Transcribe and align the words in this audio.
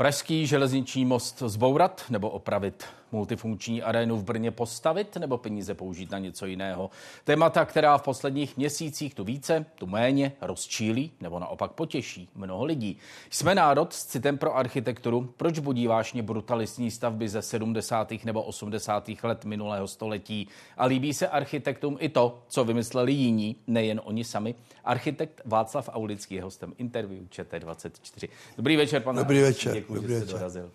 Pražský 0.00 0.46
železniční 0.46 1.04
most 1.04 1.42
zbourat 1.46 2.04
nebo 2.10 2.30
opravit? 2.30 2.84
Multifunkční 3.12 3.82
arénu 3.82 4.16
v 4.16 4.24
Brně 4.24 4.50
postavit 4.50 5.16
nebo 5.16 5.38
peníze 5.38 5.74
použít 5.74 6.10
na 6.10 6.18
něco 6.18 6.46
jiného. 6.46 6.90
Témata, 7.24 7.64
která 7.64 7.98
v 7.98 8.02
posledních 8.02 8.56
měsících 8.56 9.14
tu 9.14 9.24
více, 9.24 9.66
tu 9.74 9.86
méně 9.86 10.32
rozčílí 10.40 11.12
nebo 11.20 11.38
naopak 11.38 11.72
potěší 11.72 12.28
mnoho 12.34 12.64
lidí. 12.64 12.96
Jsme 13.30 13.54
národ 13.54 13.92
s 13.92 14.04
citem 14.04 14.38
pro 14.38 14.56
architekturu. 14.56 15.34
Proč 15.36 15.58
budí 15.58 15.86
vášně 15.86 16.22
brutalistní 16.22 16.90
stavby 16.90 17.28
ze 17.28 17.42
70. 17.42 18.12
nebo 18.24 18.42
80. 18.42 19.10
let 19.22 19.44
minulého 19.44 19.88
století? 19.88 20.48
A 20.76 20.86
líbí 20.86 21.14
se 21.14 21.28
architektům 21.28 21.96
i 22.00 22.08
to, 22.08 22.42
co 22.48 22.64
vymysleli 22.64 23.12
jiní, 23.12 23.56
nejen 23.66 24.00
oni 24.04 24.24
sami. 24.24 24.54
Architekt 24.84 25.40
Václav 25.44 25.88
Aulický 25.92 26.34
je 26.34 26.42
hostem 26.42 26.74
interview 26.78 27.24
ČT24. 27.24 28.28
Dobrý 28.56 28.76
večer, 28.76 29.02
pane. 29.02 29.18
Dobrý 29.18 29.40
večer. 29.40 29.72
Děkuji, 29.72 29.94
Dobrý 29.94 30.08
že 30.08 30.14
večer. 30.14 30.28
jste 30.28 30.38
dorazil. 30.38 30.70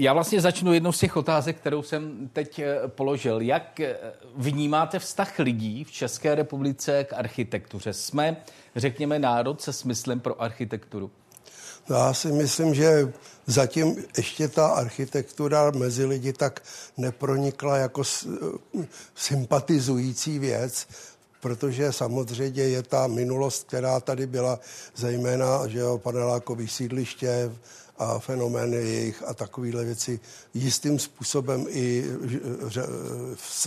Já 0.00 0.12
vlastně 0.12 0.40
začnu 0.40 0.72
jednou 0.72 0.92
z 0.92 0.98
těch 0.98 1.16
otázek, 1.16 1.56
kterou 1.56 1.82
jsem 1.82 2.30
teď 2.32 2.58
eh, 2.58 2.78
položil. 2.88 3.40
Jak 3.40 3.80
eh, 3.80 3.96
vnímáte 4.36 4.98
vztah 4.98 5.38
lidí 5.38 5.84
v 5.84 5.90
České 5.90 6.34
republice 6.34 7.04
k 7.04 7.12
architektuře? 7.12 7.92
Jsme, 7.92 8.36
řekněme, 8.76 9.18
národ 9.18 9.62
se 9.62 9.72
smyslem 9.72 10.20
pro 10.20 10.42
architekturu? 10.42 11.10
No, 11.88 11.96
já 11.96 12.14
si 12.14 12.32
myslím, 12.32 12.74
že 12.74 13.12
zatím 13.46 14.04
ještě 14.16 14.48
ta 14.48 14.66
architektura 14.66 15.70
mezi 15.70 16.04
lidi 16.04 16.32
tak 16.32 16.62
nepronikla 16.96 17.76
jako 17.76 18.02
sympatizující 19.14 20.38
věc, 20.38 20.86
protože 21.40 21.92
samozřejmě 21.92 22.62
je 22.62 22.82
ta 22.82 23.06
minulost, 23.06 23.66
která 23.66 24.00
tady 24.00 24.26
byla, 24.26 24.60
zejména 24.96 25.66
že 25.66 25.78
jo, 25.78 25.98
panelákový 25.98 26.68
sídliště, 26.68 27.50
a 27.98 28.18
fenomény 28.18 28.76
jejich 28.76 29.22
a 29.26 29.34
takovéhle 29.34 29.84
věci 29.84 30.20
jistým 30.54 30.98
způsobem 30.98 31.66
i 31.68 32.04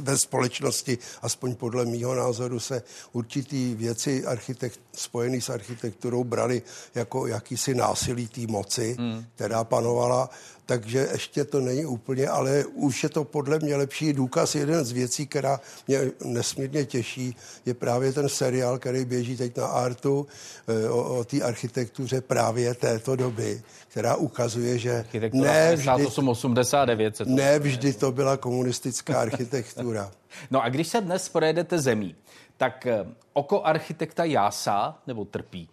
ve 0.01 0.17
společnosti, 0.17 0.97
aspoň 1.21 1.55
podle 1.55 1.85
mýho 1.85 2.15
názoru, 2.15 2.59
se 2.59 2.83
určitý 3.11 3.75
věci 3.75 4.25
architekt, 4.25 4.79
spojený 4.95 5.41
s 5.41 5.49
architekturou 5.49 6.23
brali 6.23 6.61
jako 6.95 7.27
jakýsi 7.27 7.75
násilí 7.75 8.27
té 8.27 8.41
moci, 8.47 8.95
hmm. 8.99 9.25
která 9.35 9.63
panovala 9.63 10.29
takže 10.71 11.07
ještě 11.11 11.43
to 11.45 11.59
není 11.59 11.85
úplně, 11.85 12.27
ale 12.27 12.65
už 12.65 13.03
je 13.03 13.09
to 13.09 13.23
podle 13.23 13.59
mě 13.59 13.75
lepší 13.75 14.13
důkaz. 14.13 14.55
Jeden 14.55 14.85
z 14.85 14.91
věcí, 14.91 15.27
která 15.27 15.59
mě 15.87 15.99
nesmírně 16.25 16.85
těší, 16.85 17.35
je 17.65 17.73
právě 17.73 18.13
ten 18.13 18.29
seriál, 18.29 18.79
který 18.79 19.05
běží 19.05 19.37
teď 19.37 19.57
na 19.57 19.67
Artu 19.67 20.27
eh, 20.67 20.89
o, 20.89 21.19
o 21.19 21.23
té 21.23 21.41
architektuře 21.41 22.21
právě 22.21 22.75
této 22.75 23.15
doby, 23.15 23.61
která 23.87 24.15
ukazuje, 24.15 24.77
že 24.77 25.05
ne 25.33 25.75
vždy, 25.75 26.07
89, 26.07 27.17
se 27.17 27.25
to 27.25 27.31
ne 27.31 27.59
vždy 27.59 27.93
to 27.93 28.11
byla 28.11 28.37
komunistická 28.37 29.21
architektura. 29.27 30.11
no 30.51 30.63
a 30.63 30.69
když 30.69 30.87
se 30.87 31.01
dnes 31.01 31.29
projedete 31.29 31.79
zemí, 31.79 32.15
tak 32.57 32.87
eh, 32.87 33.05
oko 33.33 33.63
architekta 33.63 34.23
jásá 34.23 34.97
nebo 35.07 35.25
trpí? 35.25 35.69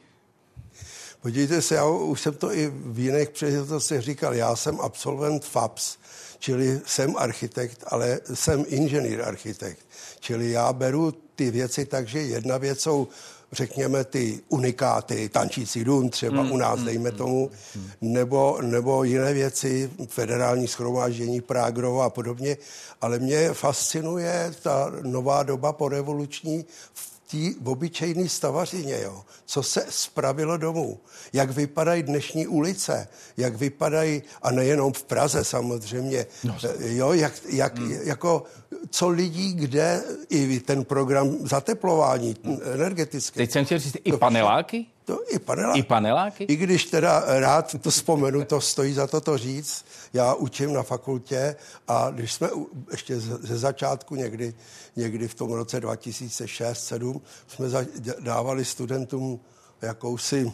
Podívejte 1.23 1.63
se, 1.63 1.75
já 1.75 1.87
už 1.87 2.21
jsem 2.21 2.35
to 2.35 2.53
i 2.53 2.73
v 2.75 2.99
jiných 2.99 3.29
příležitostech 3.29 4.03
říkal, 4.03 4.35
já 4.35 4.57
jsem 4.57 4.81
absolvent 4.81 5.45
FAPS, 5.45 5.97
čili 6.39 6.81
jsem 6.87 7.17
architekt, 7.17 7.85
ale 7.87 8.21
jsem 8.35 8.65
inženýr 8.69 9.23
architekt. 9.23 9.87
Čili 10.21 10.51
já 10.51 10.73
beru 10.73 11.13
ty 11.35 11.51
věci 11.51 11.87
tak, 11.87 12.09
že 12.09 12.19
jedna 12.19 12.59
věc 12.59 12.81
jsou 12.81 13.09
řekněme, 13.53 14.05
ty 14.05 14.41
unikáty, 14.49 15.29
tančící 15.29 15.85
dům 15.85 16.11
třeba 16.11 16.43
mm, 16.43 16.53
u 16.53 16.57
nás, 16.57 16.79
mm, 16.79 16.85
dejme 16.85 17.11
mm, 17.11 17.17
tomu, 17.17 17.51
mm. 17.77 17.91
nebo, 18.01 18.59
nebo 18.63 19.05
jiné 19.05 19.35
věci, 19.35 19.91
federální 20.09 20.69
schromáždění, 20.69 21.41
Prágrovo 21.41 22.03
a 22.03 22.11
podobně. 22.11 22.57
Ale 23.01 23.19
mě 23.19 23.53
fascinuje 23.53 24.55
ta 24.63 24.93
nová 25.03 25.43
doba 25.43 25.73
porevoluční 25.73 26.65
v 26.95 27.18
té 27.31 27.37
obyčejné 27.65 28.29
stavařině, 28.29 29.01
jo, 29.03 29.25
co 29.47 29.63
se 29.63 29.87
spravilo 29.89 30.57
domů, 30.57 31.01
jak 31.33 31.51
vypadají 31.51 32.03
dnešní 32.03 32.47
ulice, 32.47 33.09
jak 33.37 33.57
vypadají, 33.57 34.23
a 34.43 34.51
nejenom 34.51 34.93
v 34.93 35.03
Praze 35.03 35.45
samozřejmě, 35.45 36.27
no, 36.45 36.57
jo, 36.79 37.13
jak, 37.13 37.33
jak, 37.49 37.79
hmm. 37.79 37.93
jako 37.93 38.43
co 38.91 39.09
lidí, 39.09 39.53
kde 39.53 40.03
i 40.29 40.61
ten 40.61 40.85
program 40.85 41.37
zateplování 41.41 42.37
hmm. 42.45 42.59
energetické. 42.75 43.37
Teď 43.37 43.51
jsem 43.51 43.65
chtěl 43.65 43.79
říct, 43.79 43.97
i 44.05 44.13
paneláky? 44.13 44.87
To 45.09 45.21
i 45.29 45.39
paneláky. 45.39 45.79
I 45.79 45.83
paneláky? 45.83 46.45
I 46.45 46.57
když 46.57 46.85
teda 46.85 47.25
rád 47.27 47.77
to 47.81 47.91
vzpomenu, 47.91 48.45
to 48.45 48.61
stojí 48.61 48.95
za 48.95 49.07
to 49.07 49.21
to 49.21 49.39
říct. 49.39 49.85
Já 50.13 50.35
učím 50.35 50.73
na 50.73 50.83
fakultě 50.83 51.57
a 51.89 52.11
když 52.11 52.33
jsme 52.33 52.49
ještě 52.91 53.21
ze 53.21 53.59
začátku 53.59 54.15
někdy, 54.15 54.55
někdy 54.97 55.29
v 55.29 55.35
tom 55.35 55.53
roce 55.53 55.81
2006-2007 55.81 57.21
jsme 57.47 57.87
dávali 58.21 58.65
studentům 58.65 59.41
jakousi 59.83 60.53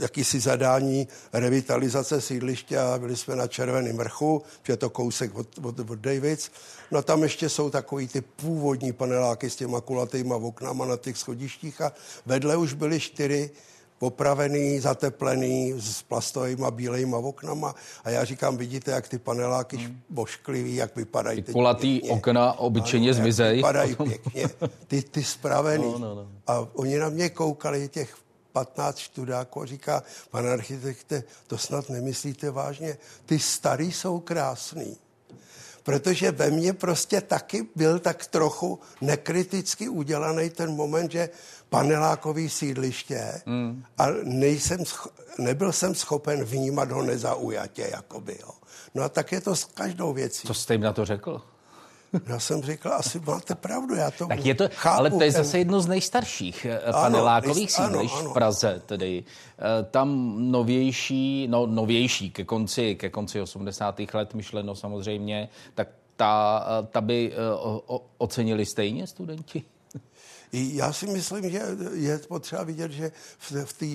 jakýsi 0.00 0.40
zadání 0.40 1.08
revitalizace 1.32 2.20
sídliště 2.20 2.78
a 2.78 2.98
byli 2.98 3.16
jsme 3.16 3.36
na 3.36 3.46
Červeném 3.46 3.96
vrchu, 3.96 4.42
že 4.62 4.72
je 4.72 4.76
to 4.76 4.90
kousek 4.90 5.34
od, 5.34 5.58
od, 5.62 5.80
od 5.80 5.98
Davids. 5.98 6.50
No 6.90 7.02
tam 7.02 7.22
ještě 7.22 7.48
jsou 7.48 7.70
takový 7.70 8.08
ty 8.08 8.20
původní 8.20 8.92
paneláky 8.92 9.50
s 9.50 9.56
těma 9.56 9.80
kulatýma 9.80 10.36
oknama 10.36 10.86
na 10.86 10.96
těch 10.96 11.18
schodištích 11.18 11.80
a 11.80 11.92
vedle 12.26 12.56
už 12.56 12.72
byly 12.72 13.00
čtyři 13.00 13.50
popravený, 14.04 14.80
zateplený 14.80 15.72
s 15.80 16.02
plastovými 16.02 16.66
bílejma 16.70 17.18
oknama 17.18 17.74
a 18.04 18.10
já 18.10 18.24
říkám, 18.24 18.56
vidíte, 18.56 18.90
jak 18.90 19.08
ty 19.08 19.18
paneláky 19.18 19.76
hmm. 19.76 20.00
bošklivý, 20.10 20.74
jak 20.76 20.96
vypadají. 20.96 21.42
Ty 21.42 21.52
kulatý 21.52 22.00
pěkně. 22.00 22.10
okna 22.10 22.52
obyčejně 22.58 23.10
ano, 23.10 23.20
zmizejí. 23.22 23.56
Vypadají 23.56 23.96
pěkně, 23.96 24.48
ty, 24.86 25.02
ty 25.02 25.24
spravený. 25.24 25.84
No, 25.84 25.98
no, 25.98 26.14
no. 26.14 26.28
A 26.46 26.68
oni 26.74 26.98
na 26.98 27.08
mě 27.08 27.28
koukali 27.28 27.88
těch 27.88 28.16
15 28.52 28.98
študáků 28.98 29.62
a 29.62 29.66
říká, 29.66 30.02
pane 30.30 30.52
architekte, 30.52 31.24
to 31.46 31.58
snad 31.58 31.88
nemyslíte 31.88 32.50
vážně, 32.50 32.96
ty 33.26 33.38
starý 33.38 33.92
jsou 33.92 34.20
krásný 34.20 34.96
protože 35.84 36.30
ve 36.30 36.50
mně 36.50 36.72
prostě 36.72 37.20
taky 37.20 37.66
byl 37.74 37.98
tak 37.98 38.26
trochu 38.26 38.80
nekriticky 39.00 39.88
udělaný 39.88 40.50
ten 40.50 40.70
moment, 40.70 41.12
že 41.12 41.28
panelákový 41.68 42.48
sídliště 42.48 43.42
mm. 43.46 43.84
a 43.98 44.06
nejsem, 44.22 44.84
nebyl 45.38 45.72
jsem 45.72 45.94
schopen 45.94 46.44
vnímat 46.44 46.90
ho 46.90 47.02
nezaujatě, 47.02 47.88
jakoby, 47.92 48.36
jo. 48.40 48.50
No 48.94 49.02
a 49.02 49.08
tak 49.08 49.32
je 49.32 49.40
to 49.40 49.56
s 49.56 49.64
každou 49.64 50.12
věcí. 50.12 50.46
Co 50.46 50.54
jste 50.54 50.74
jim 50.74 50.80
na 50.80 50.92
to 50.92 51.04
řekl? 51.04 51.42
Já 52.26 52.40
jsem 52.40 52.62
říkal, 52.62 52.92
asi 52.92 53.20
máte 53.20 53.54
pravdu, 53.54 53.94
já 53.94 54.10
to 54.10 54.26
tak 54.26 54.46
je 54.46 54.54
to, 54.54 54.68
chápu. 54.74 54.98
Ale 54.98 55.10
to 55.10 55.22
je 55.22 55.32
zase 55.32 55.58
jedno 55.58 55.80
z 55.80 55.86
nejstarších 55.86 56.64
eh, 56.64 56.92
panelákových 56.92 57.72
sídlišť 57.72 58.14
v 58.14 58.32
Praze. 58.32 58.82
Tedy. 58.86 59.24
Eh, 59.24 59.84
tam 59.90 60.34
novější, 60.52 61.46
no 61.50 61.66
novější, 61.66 62.30
ke 62.30 62.44
konci, 62.44 62.94
ke 62.94 63.10
konci 63.10 63.40
80. 63.40 64.00
let 64.14 64.34
myšleno 64.34 64.74
samozřejmě, 64.74 65.48
tak 65.74 65.88
ta, 66.16 66.66
eh, 66.66 66.86
ta 66.86 67.00
by 67.00 67.32
ocenili 68.18 68.66
stejně 68.66 69.06
studenti? 69.06 69.62
Já 70.52 70.92
si 70.92 71.06
myslím, 71.06 71.50
že 71.50 71.62
je 71.92 72.18
potřeba 72.18 72.62
vidět, 72.62 72.90
že 72.90 73.12
v, 73.38 73.52
v 73.64 73.72
té, 73.72 73.86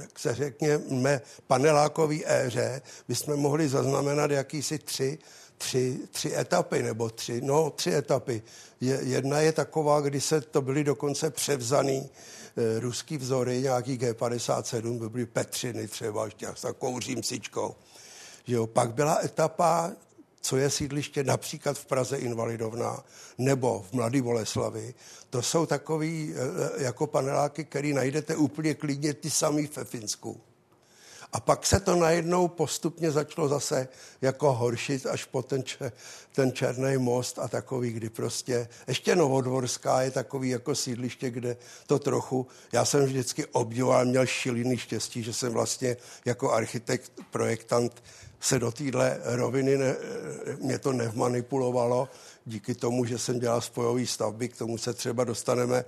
jak 0.00 0.18
se 0.18 0.34
řekněme, 0.34 1.20
panelákové 1.46 2.16
éře 2.24 2.82
bychom 3.08 3.36
mohli 3.36 3.68
zaznamenat 3.68 4.30
jakýsi 4.30 4.78
tři 4.78 5.18
tři, 5.58 5.98
tři 6.10 6.36
etapy, 6.36 6.82
nebo 6.82 7.10
tři, 7.10 7.40
no 7.40 7.70
tři 7.70 7.94
etapy. 7.94 8.42
Je, 8.80 8.98
jedna 9.02 9.40
je 9.40 9.52
taková, 9.52 10.00
kdy 10.00 10.20
se 10.20 10.40
to 10.40 10.62
byly 10.62 10.84
dokonce 10.84 11.30
převzaný 11.30 12.10
e, 12.56 12.80
ruský 12.80 13.18
vzory, 13.18 13.60
nějaký 13.60 13.98
G57, 13.98 14.98
to 14.98 15.10
byly 15.10 15.26
Petřiny 15.26 15.88
třeba, 15.88 16.24
ještě 16.24 16.48
s 16.54 16.60
takovou 16.60 17.00
římsičkou. 17.00 17.74
Jo, 18.46 18.66
pak 18.66 18.94
byla 18.94 19.18
etapa, 19.24 19.92
co 20.40 20.56
je 20.56 20.70
sídliště 20.70 21.24
například 21.24 21.78
v 21.78 21.86
Praze 21.86 22.16
Invalidovna 22.16 23.04
nebo 23.38 23.84
v 23.90 23.92
Mladý 23.92 24.20
Boleslavi. 24.20 24.94
To 25.30 25.42
jsou 25.42 25.66
takový 25.66 26.34
e, 26.34 26.82
jako 26.82 27.06
paneláky, 27.06 27.64
který 27.64 27.92
najdete 27.92 28.36
úplně 28.36 28.74
klidně 28.74 29.14
ty 29.14 29.30
samý 29.30 29.68
ve 29.76 29.84
Finsku. 29.84 30.40
A 31.32 31.40
pak 31.40 31.66
se 31.66 31.80
to 31.80 31.96
najednou 31.96 32.48
postupně 32.48 33.10
začalo 33.10 33.48
zase 33.48 33.88
jako 34.22 34.52
horšit 34.52 35.06
až 35.06 35.24
po 35.24 35.42
ten, 35.42 35.62
ten 36.32 36.52
Černý 36.52 36.96
most 36.98 37.38
a 37.38 37.48
takový, 37.48 37.92
kdy 37.92 38.10
prostě, 38.10 38.68
ještě 38.86 39.16
Novodvorská 39.16 40.02
je 40.02 40.10
takový 40.10 40.48
jako 40.48 40.74
sídliště, 40.74 41.30
kde 41.30 41.56
to 41.86 41.98
trochu, 41.98 42.46
já 42.72 42.84
jsem 42.84 43.04
vždycky 43.04 43.46
obdivoval, 43.46 44.04
měl 44.04 44.26
šiliny 44.26 44.78
štěstí, 44.78 45.22
že 45.22 45.32
jsem 45.32 45.52
vlastně 45.52 45.96
jako 46.24 46.52
architekt, 46.52 47.12
projektant 47.30 48.02
se 48.40 48.58
do 48.58 48.72
téhle 48.72 49.20
roviny 49.24 49.76
ne, 49.76 49.96
mě 50.60 50.78
to 50.78 50.92
nevmanipulovalo, 50.92 52.08
díky 52.48 52.74
tomu, 52.74 53.04
že 53.04 53.18
jsem 53.18 53.38
dělal 53.38 53.60
spojové 53.60 54.06
stavby, 54.06 54.48
k 54.48 54.56
tomu 54.56 54.78
se 54.78 54.94
třeba 54.94 55.24
dostaneme, 55.24 55.84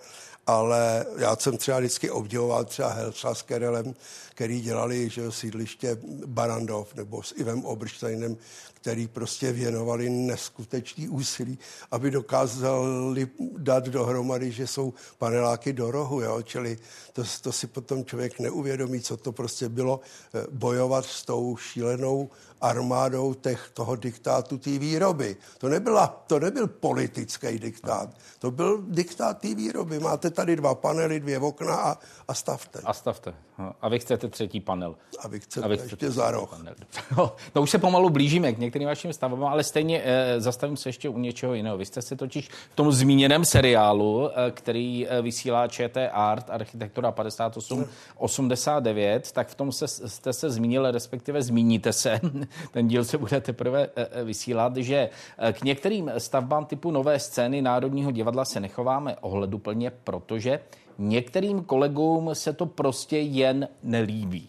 ale 0.46 1.06
já 1.16 1.36
jsem 1.36 1.56
třeba 1.56 1.78
vždycky 1.78 2.10
obdivoval 2.10 2.64
třeba 2.64 2.88
Helsa 2.88 3.34
s 3.34 3.42
Kerelem, 3.42 3.94
který 4.30 4.60
dělali 4.60 5.10
že 5.10 5.32
sídliště 5.32 5.98
Barandov 6.26 6.94
nebo 6.94 7.22
s 7.22 7.34
Ivem 7.36 7.64
Obrštajnem, 7.64 8.36
který 8.74 9.08
prostě 9.08 9.52
věnovali 9.52 10.10
neskutečný 10.10 11.08
úsilí, 11.08 11.58
aby 11.90 12.10
dokázali 12.10 13.28
dát 13.58 13.84
dohromady, 13.84 14.52
že 14.52 14.66
jsou 14.66 14.94
paneláky 15.18 15.72
do 15.72 15.90
rohu, 15.90 16.20
jo? 16.20 16.42
čili 16.42 16.78
to, 17.12 17.22
to 17.40 17.52
si 17.52 17.66
potom 17.66 18.04
člověk 18.04 18.40
neuvědomí, 18.40 19.00
co 19.00 19.16
to 19.16 19.32
prostě 19.32 19.68
bylo 19.68 20.00
eh, 20.34 20.46
bojovat 20.50 21.04
s 21.04 21.24
tou 21.24 21.56
šílenou 21.56 22.30
armádou 22.60 23.34
těch, 23.34 23.70
toho 23.74 23.96
diktátu 23.96 24.58
té 24.58 24.78
výroby. 24.78 25.36
To, 25.58 25.68
nebyla, 25.68 26.24
to 26.26 26.38
nebyl 26.38 26.66
politický 26.66 27.58
diktát, 27.58 28.10
to 28.38 28.50
byl 28.50 28.82
diktát 28.88 29.38
té 29.38 29.54
výroby. 29.54 30.00
Máte 30.00 30.30
tady 30.30 30.56
dva 30.56 30.74
panely, 30.74 31.20
dvě 31.20 31.38
okna 31.38 31.76
a, 31.76 31.98
a 32.28 32.34
stavte. 32.34 32.80
A 32.84 32.92
stavte. 32.92 33.34
A 33.80 33.88
vy 33.88 33.98
chcete 33.98 34.28
třetí 34.28 34.60
panel. 34.60 34.94
A 35.18 35.28
vy 35.28 35.40
chcete, 35.40 35.64
a 35.64 35.68
vy 35.68 35.76
chcete 35.76 35.92
ještě 35.92 36.10
za 36.10 36.30
roh. 36.30 36.60
No, 37.16 37.32
no 37.54 37.62
už 37.62 37.70
se 37.70 37.78
pomalu 37.78 38.10
blížíme 38.10 38.52
k 38.52 38.58
některým 38.58 38.88
vašim 38.88 39.12
stavbám, 39.12 39.44
ale 39.44 39.64
stejně 39.64 40.02
eh, 40.04 40.40
zastavím 40.40 40.76
se 40.76 40.88
ještě 40.88 41.08
u 41.08 41.18
něčeho 41.18 41.54
jiného. 41.54 41.78
Vy 41.78 41.86
jste 41.86 42.02
se 42.02 42.16
totiž 42.16 42.48
v 42.48 42.74
tom 42.74 42.92
zmíněném 42.92 43.44
seriálu, 43.44 44.30
eh, 44.30 44.50
který 44.50 45.06
eh, 45.08 45.22
vysílá 45.22 45.68
ČT 45.68 46.10
Art, 46.12 46.50
architektura 46.50 47.12
5889, 47.12 49.32
tak 49.32 49.48
v 49.48 49.54
tom 49.54 49.72
se, 49.72 49.88
jste 49.88 50.32
se 50.32 50.50
zmínil, 50.50 50.90
respektive 50.90 51.42
zmíníte 51.42 51.92
se, 51.92 52.20
ten 52.72 52.88
díl 52.88 53.04
se 53.04 53.18
bude 53.18 53.40
teprve 53.40 53.90
eh, 53.96 54.08
eh, 54.10 54.24
vysílat, 54.24 54.76
že 54.76 55.10
eh, 55.38 55.52
k 55.52 55.64
některým 55.64 56.10
stavbám 56.18 56.66
typu 56.66 56.90
nové 56.90 57.18
scény 57.18 57.62
Národního 57.62 58.10
divadla 58.10 58.44
se 58.44 58.60
nechováme 58.60 59.16
ohleduplně, 59.16 59.90
protože 59.90 60.60
některým 60.98 61.64
kolegům 61.64 62.30
se 62.32 62.52
to 62.52 62.66
prostě 62.66 63.18
jen 63.18 63.68
nelíbí. 63.82 64.48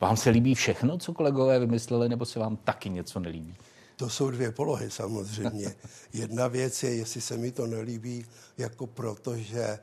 Vám 0.00 0.16
se 0.16 0.30
líbí 0.30 0.54
všechno, 0.54 0.98
co 0.98 1.12
kolegové 1.12 1.58
vymysleli, 1.58 2.08
nebo 2.08 2.24
se 2.24 2.38
vám 2.38 2.56
taky 2.56 2.90
něco 2.90 3.20
nelíbí? 3.20 3.54
To 3.96 4.08
jsou 4.08 4.30
dvě 4.30 4.52
polohy 4.52 4.90
samozřejmě. 4.90 5.74
Jedna 6.12 6.48
věc 6.48 6.82
je, 6.82 6.94
jestli 6.94 7.20
se 7.20 7.36
mi 7.36 7.52
to 7.52 7.66
nelíbí, 7.66 8.24
jako 8.58 8.86
proto, 8.86 9.36
že 9.36 9.78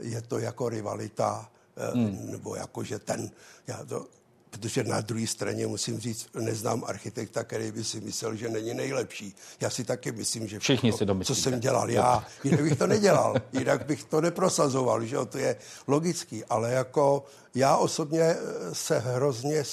je 0.00 0.22
to 0.22 0.38
jako 0.38 0.68
rivalita, 0.68 1.50
hmm. 1.94 2.30
nebo 2.30 2.56
jako, 2.56 2.84
že 2.84 2.98
ten, 2.98 3.30
já 3.66 3.84
to, 3.84 4.06
protože 4.50 4.84
na 4.84 5.00
druhé 5.00 5.26
straně 5.26 5.66
musím 5.66 6.00
říct, 6.00 6.28
neznám 6.34 6.84
architekta, 6.86 7.44
který 7.44 7.72
by 7.72 7.84
si 7.84 8.00
myslel, 8.00 8.36
že 8.36 8.48
není 8.48 8.74
nejlepší. 8.74 9.34
Já 9.60 9.70
si 9.70 9.84
taky 9.84 10.12
myslím, 10.12 10.48
že 10.48 10.58
Všichni 10.58 10.92
si 10.92 11.06
co 11.24 11.34
jsem 11.34 11.60
dělal 11.60 11.90
já, 11.90 12.26
jinak 12.44 12.62
bych 12.62 12.78
to 12.78 12.86
nedělal, 12.86 13.34
jinak 13.52 13.86
bych 13.86 14.04
to 14.04 14.20
neprosazoval, 14.20 15.04
že 15.04 15.16
jo, 15.16 15.26
to 15.26 15.38
je 15.38 15.56
logický, 15.86 16.44
ale 16.44 16.72
jako 16.72 17.24
já 17.54 17.76
osobně 17.76 18.22
eh, 18.22 18.36
se 18.72 18.98
hrozně 18.98 19.64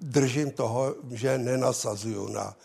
držím 0.00 0.50
toho, 0.50 0.94
že 1.10 1.38
nenasazuju 1.38 2.28
na 2.28 2.56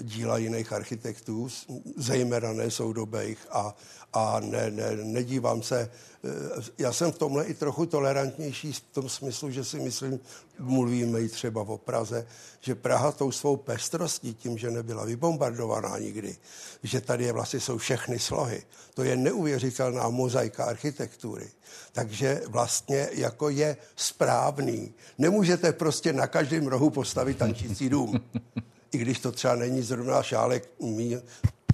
díla 0.00 0.38
jiných 0.38 0.72
architektů, 0.72 1.48
zejména 1.96 2.52
ne 2.52 2.70
soudobých 2.70 3.38
a, 3.50 3.76
a 4.12 4.40
ne, 4.40 4.70
ne, 4.70 4.96
nedívám 4.96 5.62
se. 5.62 5.90
Eh, 6.24 6.62
já 6.78 6.92
jsem 6.92 7.12
v 7.12 7.18
tomhle 7.18 7.44
i 7.44 7.54
trochu 7.54 7.86
tolerantnější 7.86 8.72
v 8.72 8.80
tom 8.80 9.08
smyslu, 9.08 9.50
že 9.50 9.64
si 9.64 9.80
myslím, 9.80 10.20
mluvíme 10.58 11.20
i 11.20 11.28
třeba 11.28 11.62
o 11.62 11.78
Praze, 11.78 12.26
že 12.60 12.74
Praha 12.74 13.12
tou 13.12 13.32
svou 13.32 13.56
pestrostí, 13.56 14.34
tím, 14.34 14.58
že 14.58 14.70
nebyla 14.70 15.04
vybombardovaná 15.04 15.98
nikdy, 15.98 16.36
že 16.82 17.00
tady 17.00 17.24
je 17.24 17.32
vlastně 17.32 17.60
jsou 17.60 17.78
všechny 17.78 18.18
slohy. 18.18 18.62
To 18.94 19.02
je 19.02 19.16
neuvěřitelná 19.16 20.08
mozaika 20.08 20.64
architektury. 20.64 21.50
Takže 21.92 22.42
vlastně 22.48 23.08
jako 23.12 23.48
je 23.48 23.76
správný. 23.96 24.94
Nemůžete 25.18 25.72
prostě 25.72 26.12
na 26.12 26.26
každém 26.26 26.66
rohu 26.66 26.90
postavit 26.90 27.38
tančící 27.38 27.88
dům. 27.88 28.20
I 28.92 28.98
když 28.98 29.20
to 29.20 29.32
třeba 29.32 29.54
není 29.54 29.82
zrovna 29.82 30.22
šálek 30.22 30.68
mý 30.80 31.18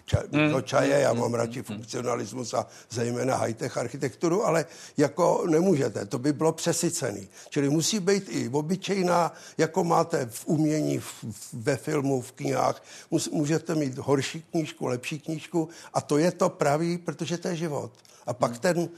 ča, 0.09 0.23
mm. 0.33 0.53
no 0.53 0.61
čaje, 0.61 1.01
já 1.01 1.13
mám 1.13 1.35
radši 1.35 1.63
funkcionalismus 1.63 2.55
a 2.55 2.67
zejména 2.91 3.37
high-tech 3.37 3.77
architekturu, 3.77 4.47
ale 4.47 4.67
jako 4.97 5.45
nemůžete, 5.51 6.07
to 6.07 6.19
by 6.19 6.33
bylo 6.33 6.53
přesycený. 6.53 7.29
Čili 7.51 7.71
musí 7.71 8.01
být 8.01 8.25
i 8.29 8.49
obyčejná, 8.49 9.33
jako 9.59 9.85
máte 9.85 10.27
v 10.27 10.47
umění, 10.47 10.99
v, 10.99 11.25
ve 11.53 11.77
filmu, 11.77 12.21
v 12.21 12.33
knihách, 12.33 12.83
můžete 13.31 13.75
mít 13.75 13.99
horší 13.99 14.43
knížku, 14.51 14.87
lepší 14.87 15.21
knížku 15.21 15.69
a 15.95 16.01
to 16.01 16.19
je 16.19 16.33
to 16.33 16.49
pravý, 16.49 16.99
protože 16.99 17.39
to 17.39 17.49
je 17.49 17.57
život. 17.57 17.93
A 18.27 18.33
pak 18.33 18.59
ten 18.59 18.89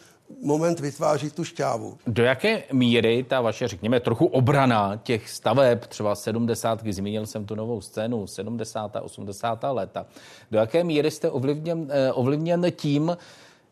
moment 0.43 0.81
vytváří 0.81 1.31
tu 1.31 1.45
šťávu. 1.45 1.99
Do 2.07 2.23
jaké 2.25 2.63
míry 2.73 3.25
ta 3.29 3.41
vaše, 3.41 3.69
řekněme, 3.69 4.01
trochu 4.01 4.27
obrana 4.27 5.01
těch 5.03 5.31
staveb, 5.31 5.87
třeba 5.87 6.15
70, 6.15 6.81
zmínil 6.91 7.27
jsem 7.27 7.45
tu 7.45 7.55
novou 7.55 7.81
scénu, 7.81 8.27
70. 8.27 8.97
80. 9.03 9.65
léta, 9.73 10.07
do 10.51 10.59
jaké 10.59 10.85
míry 10.85 11.11
jste 11.11 11.31
ovlivněn, 11.31 11.89
eh, 11.91 12.13
ovlivněn 12.13 12.67
tím, 12.71 13.17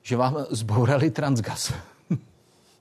že 0.03 0.17
vám 0.17 0.47
zbourali 0.51 1.11
Transgas? 1.11 1.73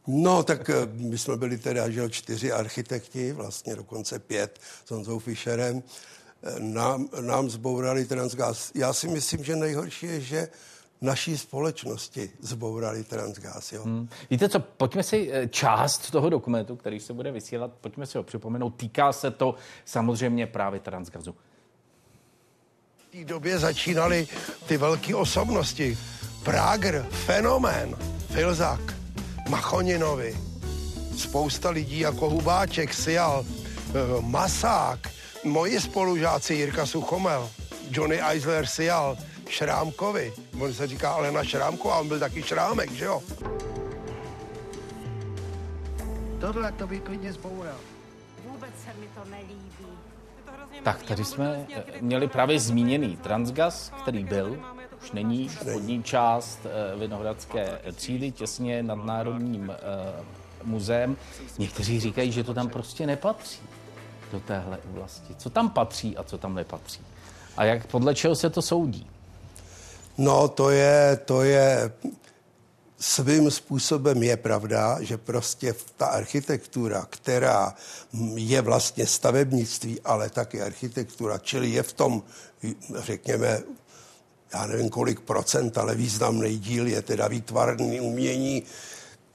No, 0.10 0.44
tak 0.44 0.70
eh, 0.70 0.74
my 0.94 1.18
jsme 1.18 1.38
byli 1.38 1.58
teda, 1.58 1.90
že 1.90 2.10
čtyři 2.10 2.52
architekti, 2.52 3.32
vlastně 3.32 3.76
dokonce 3.76 4.20
pět 4.20 4.60
s 4.86 4.92
Honzou 4.92 5.20
Fischerem, 5.20 5.84
eh, 6.44 6.60
nám, 6.60 7.10
nám 7.22 7.50
zbourali 7.50 8.06
Transgas. 8.06 8.72
Já 8.76 8.94
si 8.94 9.08
myslím, 9.08 9.44
že 9.44 9.56
nejhorší 9.56 10.06
je, 10.06 10.22
že 10.22 10.48
naší 11.02 11.38
společnosti 11.38 12.30
zbourali 12.40 13.04
Transgas. 13.04 13.74
Jo? 13.74 13.84
Hmm. 13.84 14.10
Víte 14.30 14.50
co, 14.50 14.60
pojďme 14.60 15.04
si 15.04 15.30
eh, 15.32 15.48
část 15.48 16.12
toho 16.12 16.30
dokumentu, 16.30 16.76
který 16.76 17.00
se 17.00 17.14
bude 17.14 17.32
vysílat, 17.32 17.72
pojďme 17.82 18.06
si 18.06 18.18
ho 18.18 18.24
připomenout. 18.24 18.70
Týká 18.70 19.14
se 19.14 19.32
to 19.32 19.56
samozřejmě 19.86 20.48
právě 20.48 20.80
Transgazu. 20.80 21.36
V 22.98 23.12
té 23.12 23.24
době 23.26 23.60
začínaly 23.60 24.28
ty 24.68 24.78
velké 24.78 25.16
osobnosti. 25.16 25.98
Prager, 26.44 27.06
fenomén, 27.10 27.96
Filzak, 28.32 28.96
Machoninovi, 29.50 30.38
spousta 31.18 31.70
lidí 31.70 32.00
jako 32.00 32.30
Hubáček, 32.30 32.94
Sial, 32.94 33.46
eh, 33.46 33.94
Masák, 34.22 35.00
moji 35.44 35.82
spolužáci 35.82 36.54
Jirka 36.54 36.86
Suchomel, 36.86 37.50
Johnny 37.92 38.22
Eisler 38.22 38.66
Sial, 38.66 39.18
Šrámkovi. 39.50 40.34
On 40.60 40.74
se 40.74 40.88
říká 40.88 41.12
ale 41.12 41.32
na 41.32 41.44
Šrámku 41.44 41.92
a 41.92 42.00
on 42.00 42.08
byl 42.08 42.20
taky 42.20 42.44
Šrámek, 42.44 42.92
že 42.92 43.06
jo? 43.06 43.24
Tohle 46.40 46.72
to 46.72 46.88
by 46.88 47.00
klidně 47.00 47.34
zboural. 47.34 47.78
Vůbec 48.46 48.72
se 48.86 49.00
mi 49.00 49.08
to 49.16 49.30
nelíbí. 49.30 49.98
Tak, 50.84 51.04
tady 51.04 51.26
jsme 51.26 51.68
eh, 51.76 51.84
měli 52.02 52.28
právě 52.28 52.60
zmíněný 52.60 53.18
Transgas, 53.18 53.92
který 54.02 54.24
byl, 54.24 54.60
už 55.04 55.12
není 55.12 55.50
spodní 55.50 56.04
část 56.04 56.60
eh, 56.66 56.96
Vinohradské 57.00 57.80
třídy, 57.96 58.32
těsně 58.32 58.84
nad 58.84 59.06
Národním 59.06 59.72
eh, 59.72 60.24
muzeem. 60.64 61.18
Někteří 61.58 62.00
říkají, 62.00 62.32
že 62.32 62.44
to 62.44 62.54
tam 62.54 62.70
prostě 62.70 63.08
nepatří 63.08 63.62
do 64.32 64.40
téhle 64.40 64.78
oblasti. 64.90 65.36
Co 65.36 65.50
tam 65.50 65.70
patří 65.70 66.18
a 66.18 66.24
co 66.24 66.38
tam 66.38 66.56
nepatří? 66.56 67.02
A 67.58 67.64
jak 67.64 67.88
podle 67.88 68.16
čeho 68.16 68.36
se 68.36 68.50
to 68.50 68.62
soudí? 68.62 69.10
No, 70.18 70.48
to 70.48 70.70
je, 70.70 71.20
to 71.26 71.42
je 71.42 71.92
svým 73.00 73.52
způsobem 73.52 74.24
je 74.24 74.38
pravda, 74.38 74.98
že 75.02 75.18
prostě 75.18 75.76
ta 75.98 76.06
architektura, 76.06 77.08
která 77.10 77.76
je 78.36 78.62
vlastně 78.62 79.08
stavebnictví, 79.08 80.02
ale 80.02 80.30
taky 80.30 80.62
architektura, 80.62 81.38
čili 81.38 81.70
je 81.70 81.84
v 81.84 81.94
tom, 81.94 82.24
řekněme, 82.96 83.62
já 84.54 84.66
nevím 84.66 84.90
kolik 84.90 85.20
procent, 85.20 85.78
ale 85.78 85.96
významný 85.96 86.60
díl 86.60 86.88
je 86.88 87.02
teda 87.02 87.28
výtvarný 87.28 88.02
umění, 88.02 88.64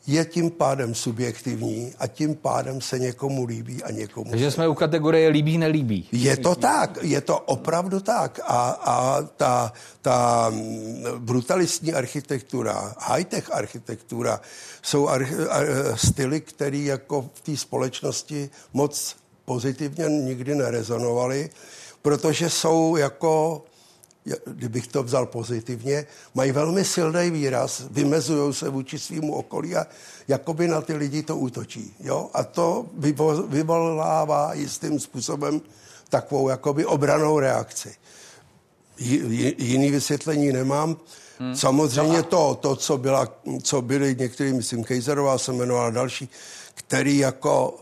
je 0.06 0.24
tím 0.24 0.50
pádem 0.50 0.94
subjektivní 0.94 1.94
a 1.98 2.06
tím 2.06 2.34
pádem 2.34 2.80
se 2.80 2.98
někomu 2.98 3.44
líbí 3.44 3.82
a 3.82 3.90
někomu... 3.90 4.30
Takže 4.30 4.50
jsme 4.50 4.68
u 4.68 4.74
kategorie 4.74 5.28
líbí, 5.28 5.58
nelíbí. 5.58 6.08
Je 6.12 6.36
to 6.36 6.54
tak, 6.54 6.98
je 7.02 7.20
to 7.20 7.38
opravdu 7.38 8.00
tak. 8.00 8.40
A, 8.44 8.70
a 8.70 9.22
ta, 9.22 9.72
ta 10.02 10.52
brutalistní 11.18 11.92
architektura, 11.92 12.94
high-tech 12.98 13.52
architektura 13.52 14.40
jsou 14.82 15.08
arch, 15.08 15.28
styly, 15.94 16.40
které 16.40 16.78
jako 16.78 17.30
v 17.34 17.40
té 17.40 17.56
společnosti 17.56 18.50
moc 18.72 19.16
pozitivně 19.44 20.04
nikdy 20.08 20.54
nerezonovaly, 20.54 21.50
protože 22.02 22.50
jsou 22.50 22.96
jako 22.96 23.64
kdybych 24.44 24.86
to 24.86 25.02
vzal 25.02 25.26
pozitivně, 25.26 26.06
mají 26.34 26.52
velmi 26.52 26.84
silný 26.84 27.30
výraz, 27.30 27.82
vymezují 27.90 28.54
se 28.54 28.68
vůči 28.68 28.98
svýmu 28.98 29.34
okolí 29.34 29.76
a 29.76 29.86
jakoby 30.28 30.68
na 30.68 30.80
ty 30.80 30.94
lidi 30.94 31.22
to 31.22 31.36
útočí. 31.36 31.94
Jo? 32.00 32.30
A 32.34 32.44
to 32.44 32.86
vyvolává 33.48 34.54
jistým 34.54 35.00
způsobem 35.00 35.60
takovou 36.08 36.48
jakoby 36.48 36.86
obranou 36.86 37.38
reakci. 37.38 37.94
Jiný 39.58 39.90
vysvětlení 39.90 40.52
nemám. 40.52 40.96
Hmm. 41.38 41.56
Samozřejmě 41.56 42.22
to, 42.22 42.58
to 42.60 42.76
co, 42.76 42.98
byla, 42.98 43.28
co 43.62 43.82
byli 43.82 44.16
některý, 44.18 44.52
myslím, 44.52 44.84
Kejzerová 44.84 45.38
se 45.38 45.52
jmenovala 45.52 45.90
další, 45.90 46.28
který 46.74 47.18
jako, 47.18 47.78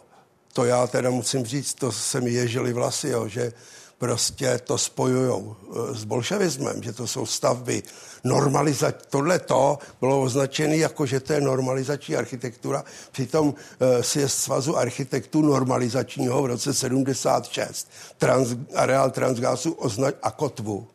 to 0.53 0.65
já 0.65 0.87
teda 0.87 1.11
musím 1.11 1.47
říct, 1.47 1.75
to 1.75 1.93
se 1.93 2.21
mi 2.21 2.31
ježili 2.31 2.73
vlasy, 2.73 3.09
jo, 3.09 3.29
že 3.29 3.53
prostě 4.01 4.61
to 4.65 4.79
spojují 4.79 5.45
eh, 5.45 5.95
s 5.95 6.05
bolševismem, 6.05 6.83
že 6.83 6.93
to 6.93 7.07
jsou 7.07 7.27
stavby 7.27 7.83
normalizační. 8.25 9.01
Tohle 9.11 9.39
to 9.39 9.79
bylo 10.01 10.23
označené 10.23 10.77
jako, 10.77 11.07
že 11.07 11.21
to 11.21 11.33
je 11.33 11.41
normalizační 11.41 12.17
architektura. 12.17 12.85
Přitom 13.13 13.55
e, 13.81 14.03
sjezd 14.03 14.39
svazu 14.39 14.77
architektů 14.77 15.43
normalizačního 15.43 16.43
v 16.43 16.47
roce 16.47 16.75
76 16.75 17.91
trans, 18.19 18.49
areál 18.75 19.11
Transgasu 19.11 19.73
označ, 19.73 20.15
a 20.23 20.31
kotvu 20.31 20.87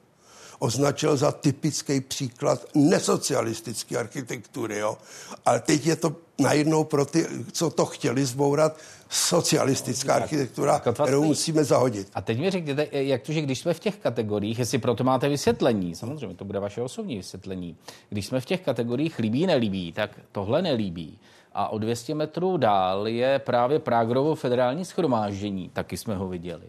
označil 0.60 1.18
za 1.18 1.32
typický 1.32 2.02
příklad 2.02 2.66
nesocialistické 2.76 3.98
architektury. 3.98 4.78
Jo? 4.78 4.98
Ale 5.46 5.60
teď 5.60 5.86
je 5.86 5.96
to 5.96 6.16
najednou 6.40 6.84
pro 6.84 7.06
ty, 7.06 7.28
co 7.52 7.70
to 7.70 7.86
chtěli 7.86 8.26
zbourat, 8.26 8.78
socialistická 9.16 10.16
architektura, 10.16 10.80
kterou 10.80 11.24
musíme 11.24 11.64
zahodit. 11.64 12.08
A 12.14 12.22
teď 12.22 12.40
mi 12.40 12.52
řekněte, 12.52 12.88
jak 12.92 13.22
to, 13.22 13.32
že 13.32 13.42
když 13.42 13.60
jsme 13.60 13.74
v 13.74 13.80
těch 13.80 13.98
kategoriích, 13.98 14.60
jestli 14.60 14.78
proto 14.78 15.04
máte 15.04 15.30
vysvětlení, 15.30 15.96
samozřejmě 15.96 16.36
to 16.36 16.46
bude 16.46 16.60
vaše 16.60 16.82
osobní 16.82 17.18
vysvětlení, 17.18 17.78
když 18.10 18.26
jsme 18.26 18.42
v 18.42 18.46
těch 18.46 18.62
kategoriích 18.62 19.20
líbí, 19.20 19.48
nelíbí, 19.48 19.92
tak 19.92 20.20
tohle 20.32 20.62
nelíbí. 20.62 21.20
A 21.54 21.70
o 21.70 21.78
200 21.78 22.16
metrů 22.16 22.58
dál 22.58 23.08
je 23.08 23.40
právě 23.40 23.80
Prágrovo 23.80 24.36
federální 24.36 24.86
schromáždění, 24.86 25.70
taky 25.74 25.98
jsme 25.98 26.16
ho 26.16 26.28
viděli. 26.28 26.68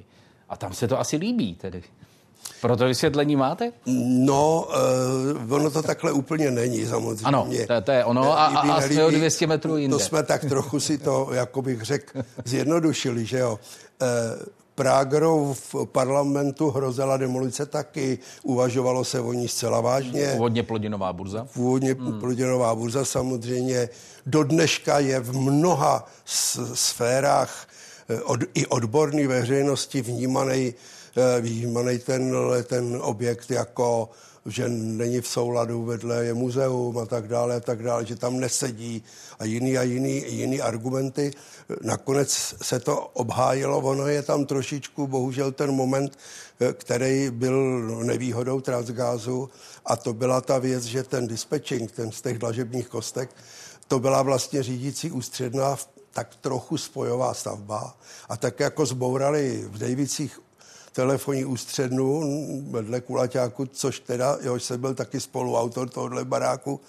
A 0.48 0.56
tam 0.56 0.72
se 0.72 0.88
to 0.88 1.00
asi 1.00 1.16
líbí 1.16 1.54
tedy. 1.54 1.82
Pro 2.60 2.76
to 2.76 2.84
vysvětlení 2.84 3.36
máte? 3.36 3.72
No, 4.06 4.68
uh, 5.46 5.52
ono 5.52 5.70
to 5.70 5.82
takhle 5.82 6.12
úplně 6.12 6.50
není, 6.50 6.86
samozřejmě. 6.86 7.24
Ano, 7.24 7.48
to, 7.66 7.80
to 7.80 7.92
je 7.92 8.04
ono 8.04 8.38
a, 8.38 8.46
a, 8.46 8.72
a 8.72 8.80
jsme 8.80 9.04
o 9.04 9.10
200 9.10 9.46
metrů 9.46 9.76
jinde. 9.76 9.96
To 9.96 10.04
jsme 10.04 10.22
tak 10.22 10.44
trochu 10.44 10.80
si 10.80 10.98
to, 10.98 11.28
jako 11.32 11.62
bych 11.62 11.82
řekl, 11.82 12.22
zjednodušili, 12.44 13.26
že 13.26 13.38
jo. 13.38 13.58
Uh, 14.02 14.08
Prágrou 14.74 15.56
v 15.72 15.74
parlamentu 15.84 16.70
hrozila 16.70 17.16
demolice 17.16 17.66
taky, 17.66 18.18
uvažovalo 18.42 19.04
se 19.04 19.20
o 19.20 19.32
ní 19.32 19.48
zcela 19.48 19.80
vážně. 19.80 20.28
Původně 20.32 20.62
plodinová 20.62 21.12
burza? 21.12 21.46
Původně 21.54 21.94
hmm. 21.94 22.20
plodinová 22.20 22.74
burza 22.74 23.04
samozřejmě. 23.04 23.88
Do 24.26 24.42
dneška 24.42 24.98
je 24.98 25.20
v 25.20 25.36
mnoha 25.36 26.06
sférách 26.74 27.68
eh, 28.08 28.20
od, 28.20 28.40
i 28.54 28.66
odborné 28.66 29.26
veřejnosti 29.26 30.02
vnímaný 30.02 30.74
Eh, 30.74 30.95
vnímaný 31.40 31.98
ten, 31.98 32.34
ten 32.66 32.98
objekt 33.02 33.50
jako 33.50 34.10
že 34.46 34.68
není 34.68 35.20
v 35.20 35.28
souladu, 35.28 35.84
vedle 35.84 36.24
je 36.24 36.34
muzeum 36.34 36.98
a 36.98 37.06
tak 37.06 37.28
dále 37.28 37.56
a 37.56 37.60
tak 37.60 37.82
dále, 37.82 38.06
že 38.06 38.16
tam 38.16 38.40
nesedí 38.40 39.04
a 39.38 39.44
jiný 39.44 39.78
a 39.78 39.82
jiný, 39.82 40.24
jiný 40.28 40.60
argumenty. 40.60 41.30
Nakonec 41.82 42.54
se 42.62 42.80
to 42.80 43.00
obhájilo, 43.00 43.78
ono 43.78 44.06
je 44.06 44.22
tam 44.22 44.46
trošičku, 44.46 45.06
bohužel 45.06 45.52
ten 45.52 45.72
moment, 45.72 46.18
eh, 46.60 46.72
který 46.72 47.30
byl 47.30 47.80
nevýhodou 48.04 48.60
Transgázu 48.60 49.50
a 49.84 49.96
to 49.96 50.12
byla 50.12 50.40
ta 50.40 50.58
věc, 50.58 50.84
že 50.84 51.02
ten 51.02 51.26
dispatching, 51.26 51.92
ten 51.92 52.12
z 52.12 52.22
těch 52.22 52.38
dlažebních 52.38 52.88
kostek, 52.88 53.30
to 53.88 53.98
byla 53.98 54.22
vlastně 54.22 54.62
řídící 54.62 55.10
ústředná 55.10 55.76
tak 56.12 56.36
trochu 56.36 56.78
spojová 56.78 57.34
stavba 57.34 57.96
a 58.28 58.36
tak 58.36 58.60
jako 58.60 58.86
zbourali 58.86 59.64
v 59.68 59.78
Davicích 59.78 60.38
telefonní 60.96 61.44
ústřednu 61.44 62.22
vedle 62.70 63.00
Kulaťáku, 63.00 63.66
což 63.66 64.00
teda, 64.00 64.38
jož 64.40 64.62
jsem 64.62 64.80
byl 64.80 64.94
taky 64.94 65.20
spoluautor 65.20 65.88
tohohle 65.88 66.24
baráku, 66.24 66.80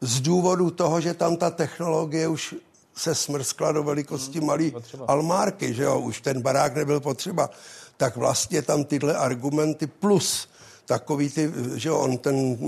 z 0.00 0.20
důvodu 0.20 0.70
toho, 0.70 1.00
že 1.00 1.14
tam 1.14 1.36
ta 1.36 1.50
technologie 1.50 2.28
už 2.28 2.54
se 2.96 3.14
smrskla 3.14 3.72
do 3.72 3.82
velikosti 3.82 4.38
hmm, 4.38 4.46
malý 4.46 4.70
potřeba. 4.70 5.06
almárky, 5.06 5.74
že 5.74 5.82
jo, 5.82 6.00
už 6.00 6.20
ten 6.20 6.42
barák 6.42 6.74
nebyl 6.74 7.00
potřeba, 7.00 7.50
tak 7.96 8.16
vlastně 8.16 8.62
tam 8.62 8.84
tyhle 8.84 9.14
argumenty 9.16 9.86
plus 9.86 10.48
takový 10.86 11.30
ty, 11.30 11.52
že 11.74 11.88
jo, 11.88 11.98
on 11.98 12.18
ten 12.18 12.58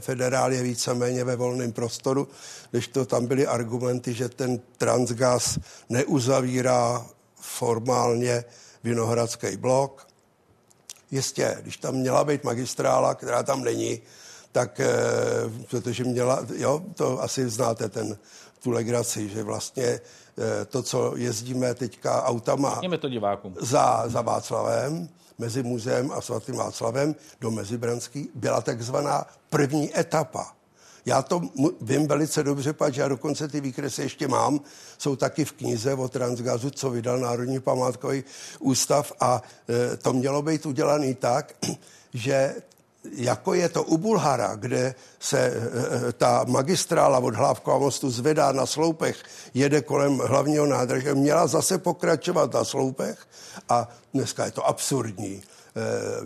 federál 0.00 0.52
je 0.52 0.62
víceméně 0.62 1.24
ve 1.24 1.36
volném 1.36 1.72
prostoru, 1.72 2.28
když 2.70 2.88
to 2.88 3.04
tam 3.04 3.26
byly 3.26 3.46
argumenty, 3.46 4.14
že 4.14 4.28
ten 4.28 4.60
transgas 4.78 5.58
neuzavírá 5.88 7.06
formálně 7.34 8.44
Vinohradský 8.84 9.56
blok. 9.56 10.06
Jistě, 11.10 11.58
když 11.62 11.76
tam 11.76 11.94
měla 11.94 12.24
být 12.24 12.44
magistrála, 12.44 13.14
která 13.14 13.42
tam 13.42 13.64
není, 13.64 14.00
tak 14.52 14.80
e, 14.80 14.88
protože 15.70 16.04
měla, 16.04 16.46
jo, 16.56 16.82
to 16.94 17.22
asi 17.22 17.48
znáte 17.48 17.88
ten, 17.88 18.18
tu 18.62 18.70
legraci, 18.70 19.28
že 19.28 19.42
vlastně 19.42 19.84
e, 19.84 20.00
to, 20.64 20.82
co 20.82 21.16
jezdíme 21.16 21.74
teďka 21.74 22.24
autama 22.24 22.80
to 23.00 23.08
divákům. 23.08 23.54
Za, 23.60 24.08
za 24.08 24.22
Václavem, 24.22 25.08
mezi 25.38 25.62
muzeem 25.62 26.12
a 26.12 26.20
svatým 26.20 26.56
Václavem 26.56 27.14
do 27.40 27.50
Mezibranský, 27.50 28.30
byla 28.34 28.60
takzvaná 28.60 29.26
první 29.50 29.98
etapa. 29.98 30.59
Já 31.06 31.22
to 31.22 31.42
vím 31.80 32.06
velice 32.06 32.42
dobře, 32.42 32.72
protože 32.72 33.00
já 33.00 33.08
dokonce 33.08 33.48
ty 33.48 33.60
výkresy 33.60 34.02
ještě 34.02 34.28
mám. 34.28 34.60
Jsou 34.98 35.16
taky 35.16 35.44
v 35.44 35.52
knize 35.52 35.94
o 35.94 36.08
Transgazu, 36.08 36.70
co 36.70 36.90
vydal 36.90 37.18
Národní 37.18 37.60
památkový 37.60 38.24
ústav 38.58 39.12
a 39.20 39.42
e, 39.68 39.96
to 39.96 40.12
mělo 40.12 40.42
být 40.42 40.66
udělané 40.66 41.14
tak, 41.14 41.54
že 42.14 42.54
jako 43.04 43.54
je 43.54 43.68
to 43.68 43.82
u 43.82 43.98
Bulhara, 43.98 44.54
kde 44.54 44.94
se 45.18 45.38
e, 45.38 45.52
e, 46.08 46.12
ta 46.12 46.44
magistrála 46.48 47.18
od 47.18 47.34
Hlávkova 47.34 47.78
mostu 47.78 48.10
zvedá 48.10 48.52
na 48.52 48.66
sloupech, 48.66 49.22
jede 49.54 49.82
kolem 49.82 50.18
hlavního 50.18 50.66
nádrže, 50.66 51.14
měla 51.14 51.46
zase 51.46 51.78
pokračovat 51.78 52.52
na 52.52 52.64
sloupech 52.64 53.18
a 53.68 53.88
dneska 54.14 54.44
je 54.44 54.50
to 54.50 54.66
absurdní. 54.66 55.42
E, 55.42 55.42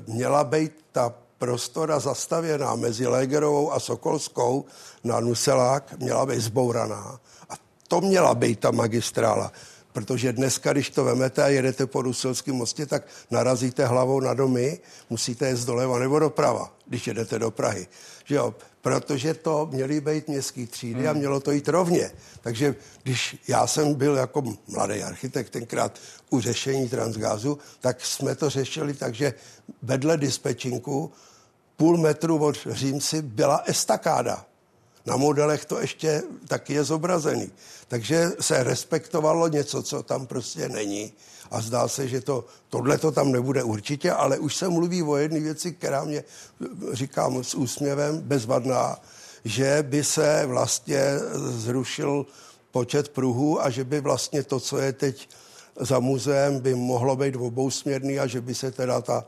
měla 0.06 0.44
být 0.44 0.72
ta 0.92 1.14
prostora 1.38 1.98
zastavěná 1.98 2.74
mezi 2.74 3.06
Légerovou 3.06 3.72
a 3.72 3.80
Sokolskou 3.80 4.64
na 5.04 5.20
Nuselák 5.20 5.98
měla 5.98 6.26
být 6.26 6.40
zbouraná. 6.40 7.20
A 7.50 7.54
to 7.88 8.00
měla 8.00 8.34
být 8.34 8.60
ta 8.60 8.70
magistrála. 8.70 9.52
Protože 9.92 10.32
dneska, 10.32 10.72
když 10.72 10.90
to 10.90 11.04
vemete 11.04 11.42
a 11.44 11.48
jedete 11.48 11.86
po 11.86 12.02
Ruselském 12.02 12.54
mostě, 12.54 12.86
tak 12.86 13.06
narazíte 13.30 13.86
hlavou 13.86 14.20
na 14.20 14.34
domy, 14.34 14.80
musíte 15.10 15.50
jít 15.50 15.64
doleva 15.64 15.98
nebo 15.98 16.18
doprava, 16.18 16.72
když 16.86 17.06
jedete 17.06 17.38
do 17.38 17.50
Prahy. 17.50 17.86
Že 18.24 18.34
jo? 18.34 18.54
Protože 18.84 19.34
to 19.34 19.68
měly 19.72 20.00
být 20.00 20.28
městský 20.28 20.66
třídy 20.66 21.00
hmm. 21.00 21.08
a 21.08 21.12
mělo 21.12 21.40
to 21.40 21.50
jít 21.50 21.68
rovně. 21.68 22.10
Takže 22.40 22.74
když 23.02 23.36
já 23.48 23.66
jsem 23.66 23.94
byl 23.94 24.16
jako 24.16 24.42
mladý 24.68 25.02
architekt 25.02 25.50
tenkrát 25.50 25.98
u 26.30 26.40
řešení 26.40 26.88
transgázu, 26.88 27.58
tak 27.80 28.04
jsme 28.04 28.34
to 28.34 28.50
řešili 28.50 28.94
tak, 28.94 29.14
že 29.14 29.34
vedle 29.82 30.16
dispečinku 30.16 31.12
půl 31.76 31.96
metru 31.96 32.44
od 32.44 32.56
Římci 32.70 33.22
byla 33.22 33.62
estakáda. 33.66 34.46
Na 35.06 35.16
modelech 35.16 35.64
to 35.64 35.80
ještě 35.80 36.22
taky 36.48 36.72
je 36.72 36.84
zobrazený. 36.84 37.52
Takže 37.88 38.30
se 38.40 38.62
respektovalo 38.62 39.48
něco, 39.48 39.82
co 39.82 40.02
tam 40.02 40.26
prostě 40.26 40.68
není. 40.68 41.12
A 41.50 41.60
zdá 41.60 41.88
se, 41.88 42.08
že 42.08 42.20
to, 42.20 42.44
tohle 42.68 42.98
to 42.98 43.12
tam 43.12 43.32
nebude 43.32 43.62
určitě, 43.62 44.12
ale 44.12 44.38
už 44.38 44.56
se 44.56 44.68
mluví 44.68 45.02
o 45.02 45.16
jedné 45.16 45.40
věci, 45.40 45.72
která 45.72 46.04
mě, 46.04 46.24
říkám 46.92 47.44
s 47.44 47.54
úsměvem, 47.54 48.20
bezvadná, 48.20 49.00
že 49.44 49.78
by 49.88 50.04
se 50.04 50.42
vlastně 50.46 51.04
zrušil 51.36 52.26
počet 52.70 53.08
pruhů 53.08 53.62
a 53.62 53.70
že 53.70 53.84
by 53.84 54.00
vlastně 54.00 54.42
to, 54.42 54.60
co 54.60 54.78
je 54.78 54.92
teď 54.92 55.28
za 55.80 55.98
muzeem, 55.98 56.60
by 56.60 56.74
mohlo 56.74 57.16
být 57.16 57.36
obousměrný 57.36 58.18
a 58.18 58.26
že 58.26 58.40
by 58.40 58.54
se 58.54 58.70
teda 58.70 59.00
ta 59.00 59.24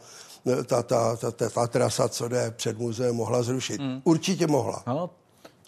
ta, 0.66 0.82
ta, 0.82 1.16
ta, 1.16 1.30
ta, 1.30 1.50
ta 1.50 1.66
trasa, 1.66 2.08
co 2.08 2.28
jde 2.28 2.50
před 2.56 2.78
muzeem, 2.78 3.16
mohla 3.16 3.42
zrušit. 3.42 3.80
Hmm. 3.80 4.00
Určitě 4.04 4.46
mohla. 4.46 4.82
Ano, 4.86 5.10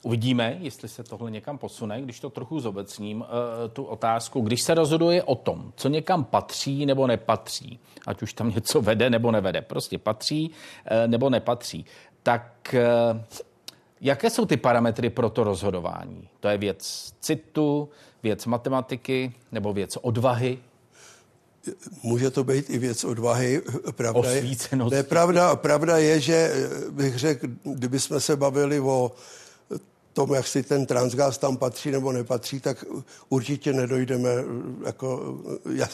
Uvidíme, 0.03 0.57
jestli 0.61 0.89
se 0.89 1.05
tohle 1.05 1.31
někam 1.31 1.59
posune, 1.59 2.03
když 2.03 2.21
to 2.21 2.31
trochu 2.31 2.61
zobecním, 2.61 3.25
eh, 3.25 3.69
tu 3.69 3.85
otázku. 3.85 4.41
Když 4.41 4.63
se 4.63 4.75
rozhoduje 4.75 5.23
o 5.23 5.35
tom, 5.35 5.73
co 5.77 5.89
někam 5.89 6.25
patří 6.25 6.87
nebo 6.87 7.07
nepatří, 7.07 7.79
ať 8.07 8.23
už 8.23 8.33
tam 8.33 8.51
něco 8.51 8.83
vede 8.83 9.11
nebo 9.11 9.31
nevede, 9.31 9.63
prostě 9.63 9.99
patří 9.99 10.51
eh, 10.87 11.09
nebo 11.09 11.31
nepatří, 11.31 11.85
tak 12.23 12.75
eh, 12.75 13.25
jaké 14.01 14.31
jsou 14.31 14.47
ty 14.47 14.57
parametry 14.57 15.11
pro 15.11 15.31
to 15.31 15.45
rozhodování? 15.45 16.29
To 16.41 16.49
je 16.49 16.59
věc 16.59 17.13
citu, 17.21 17.89
věc 18.23 18.47
matematiky 18.47 19.33
nebo 19.53 19.73
věc 19.73 19.97
odvahy? 19.97 20.59
Může 22.03 22.31
to 22.31 22.45
být 22.45 22.71
i 22.71 22.79
věc 22.79 23.05
odvahy. 23.05 23.63
Pravda 23.93 24.31
je, 24.31 24.57
ne, 24.91 25.03
pravda, 25.03 25.57
pravda 25.57 25.99
je, 25.99 26.21
že 26.21 26.53
bych 26.91 27.19
řekl, 27.19 27.47
kdybychom 27.65 28.21
se 28.21 28.37
bavili 28.37 28.81
o 28.81 29.13
tom, 30.19 30.35
jak 30.35 30.47
si 30.47 30.63
ten 30.63 30.87
transgas 30.87 31.39
tam 31.39 31.57
patří 31.57 31.91
nebo 31.91 32.13
nepatří, 32.13 32.61
tak 32.61 32.85
určitě 33.29 33.73
nedojdeme 33.73 34.31
jako 34.87 35.39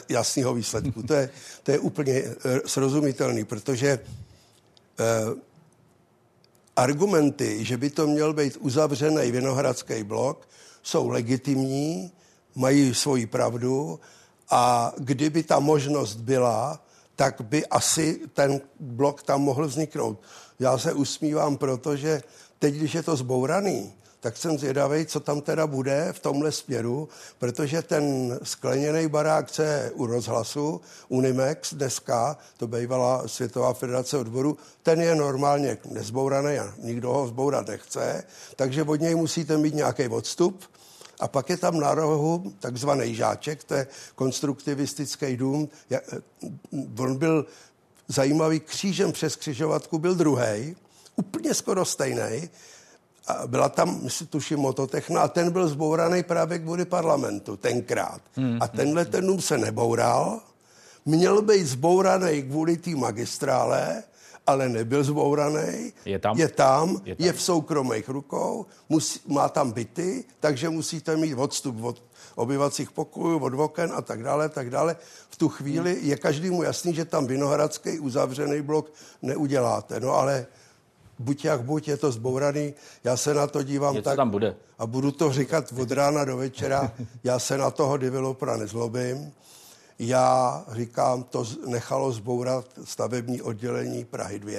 jasného 0.09 0.55
výsledku. 0.55 1.03
To 1.03 1.15
je, 1.15 1.31
to 1.63 1.71
je 1.71 1.79
úplně 1.79 2.25
srozumitelný, 2.67 3.45
protože 3.45 3.89
eh, 4.01 5.35
argumenty, 6.77 7.65
že 7.65 7.77
by 7.77 7.91
to 7.91 8.07
měl 8.07 8.33
být 8.33 8.57
uzavřený 8.61 9.31
Vinohradský 9.31 10.03
blok, 10.03 10.49
jsou 10.83 11.09
legitimní, 11.09 12.13
mají 12.55 12.95
svoji 12.95 13.27
pravdu 13.27 14.01
a 14.51 14.93
kdyby 14.99 15.43
ta 15.43 15.61
možnost 15.61 16.17
byla, 16.17 16.81
tak 17.17 17.41
by 17.41 17.67
asi 17.67 18.21
ten 18.33 18.61
blok 18.81 19.23
tam 19.23 19.43
mohl 19.43 19.69
vzniknout. 19.69 20.17
Já 20.59 20.79
se 20.79 20.93
usmívám, 20.93 21.57
protože 21.57 22.23
teď, 22.59 22.75
když 22.75 22.95
je 22.95 23.03
to 23.03 23.17
zbouraný, 23.17 23.93
tak 24.25 24.37
jsem 24.37 24.59
zvědavý, 24.59 25.07
co 25.07 25.21
tam 25.21 25.41
teda 25.41 25.67
bude 25.67 26.09
v 26.13 26.19
tomhle 26.19 26.53
směru, 26.53 27.09
protože 27.39 27.83
ten 27.83 28.39
skleněný 28.43 29.09
barák, 29.09 29.51
co 29.51 29.63
je 29.63 29.91
u 29.95 30.07
rozhlasu, 30.07 30.81
Unimex 31.09 31.75
dneska, 31.75 32.39
to 32.57 32.67
bývala 32.67 33.29
Světová 33.29 33.75
federace 33.75 34.19
odboru, 34.19 34.57
ten 34.83 35.01
je 35.01 35.15
normálně 35.15 35.79
nezbouraný 35.91 36.59
a 36.59 36.75
nikdo 36.79 37.13
ho 37.13 37.27
zbourat 37.27 37.69
nechce, 37.69 38.25
takže 38.57 38.83
od 38.83 39.01
něj 39.01 39.15
musíte 39.15 39.59
mít 39.59 39.75
nějaký 39.75 40.09
odstup, 40.09 40.65
a 41.21 41.29
pak 41.29 41.51
je 41.51 41.57
tam 41.57 41.81
na 41.81 41.95
rohu 41.95 42.53
takzvaný 42.61 43.15
žáček, 43.15 43.65
to 43.65 43.75
je 43.75 43.87
konstruktivistický 44.15 45.37
dům. 45.37 45.69
On 46.99 47.17
byl 47.17 47.47
zajímavý 48.09 48.61
křížem 48.61 49.13
přes 49.13 49.37
křižovatku, 49.37 49.99
byl 49.99 50.15
druhý, 50.15 50.77
úplně 51.17 51.55
skoro 51.55 51.85
stejný. 51.85 52.49
A 53.27 53.47
byla 53.47 53.69
tam, 53.69 54.09
tuším, 54.29 54.59
mototechna 54.59 55.21
a 55.21 55.29
ten 55.29 55.51
byl 55.51 55.69
zbouraný 55.69 56.23
právě 56.23 56.59
kvůli 56.59 56.85
parlamentu 56.85 57.57
tenkrát. 57.57 58.21
Hmm. 58.33 58.59
A 58.61 58.69
tenhle 58.69 59.05
ten 59.05 59.27
dům 59.27 59.41
se 59.41 59.59
neboural, 59.59 60.41
měl 61.05 61.43
být 61.43 61.67
zbouraný 61.67 62.43
kvůli 62.43 62.77
té 62.77 62.91
magistrále, 62.91 64.03
ale 64.47 64.69
nebyl 64.69 65.05
zbouraný. 65.05 65.93
Je 66.05 66.19
tam? 66.19 66.39
Je 66.39 66.49
tam, 66.49 67.01
je, 67.05 67.15
tam. 67.15 67.27
je 67.27 67.33
v 67.33 67.43
soukromých 67.43 68.09
rukou, 68.09 68.67
musí, 68.89 69.21
má 69.27 69.49
tam 69.49 69.73
byty, 69.73 70.25
takže 70.41 70.69
musíte 70.69 71.17
mít 71.17 71.35
odstup 71.35 71.85
od 71.85 72.03
obyvacích 72.35 72.91
pokojů, 72.91 73.39
od 73.39 73.55
oken 73.55 73.93
a 73.95 74.03
tak 74.03 74.23
dále, 74.23 74.49
tak 74.49 74.71
dále. 74.71 74.97
V 75.31 75.37
tu 75.37 75.49
chvíli 75.49 75.99
je 76.03 76.17
každému 76.17 76.63
jasný, 76.63 76.95
že 76.95 77.05
tam 77.05 77.27
Vinohradský 77.27 77.99
uzavřený 77.99 78.63
blok 78.63 78.93
neuděláte. 79.23 80.01
No 80.01 80.13
ale 80.13 80.47
buď 81.19 81.45
jak 81.45 81.63
buď, 81.63 81.89
je 81.89 81.97
to 81.97 82.13
zbouraný, 82.13 82.75
já 83.05 83.17
se 83.17 83.35
na 83.35 83.47
to 83.47 83.63
dívám 83.63 83.95
Něco 83.95 84.05
tak. 84.05 84.17
tam 84.17 84.31
bude. 84.31 84.57
A 84.79 84.87
budu 84.87 85.11
to 85.13 85.33
říkat 85.33 85.73
od 85.81 85.91
rána 85.91 86.25
do 86.25 86.37
večera, 86.37 86.93
já 87.25 87.39
se 87.39 87.59
na 87.59 87.71
toho 87.71 87.97
developera 87.97 88.57
nezlobím. 88.57 89.33
Já 89.99 90.65
říkám, 90.73 91.23
to 91.23 91.45
nechalo 91.67 92.13
zbourat 92.13 92.65
stavební 92.85 93.43
oddělení 93.43 94.05
Prahy 94.05 94.39
2. 94.39 94.53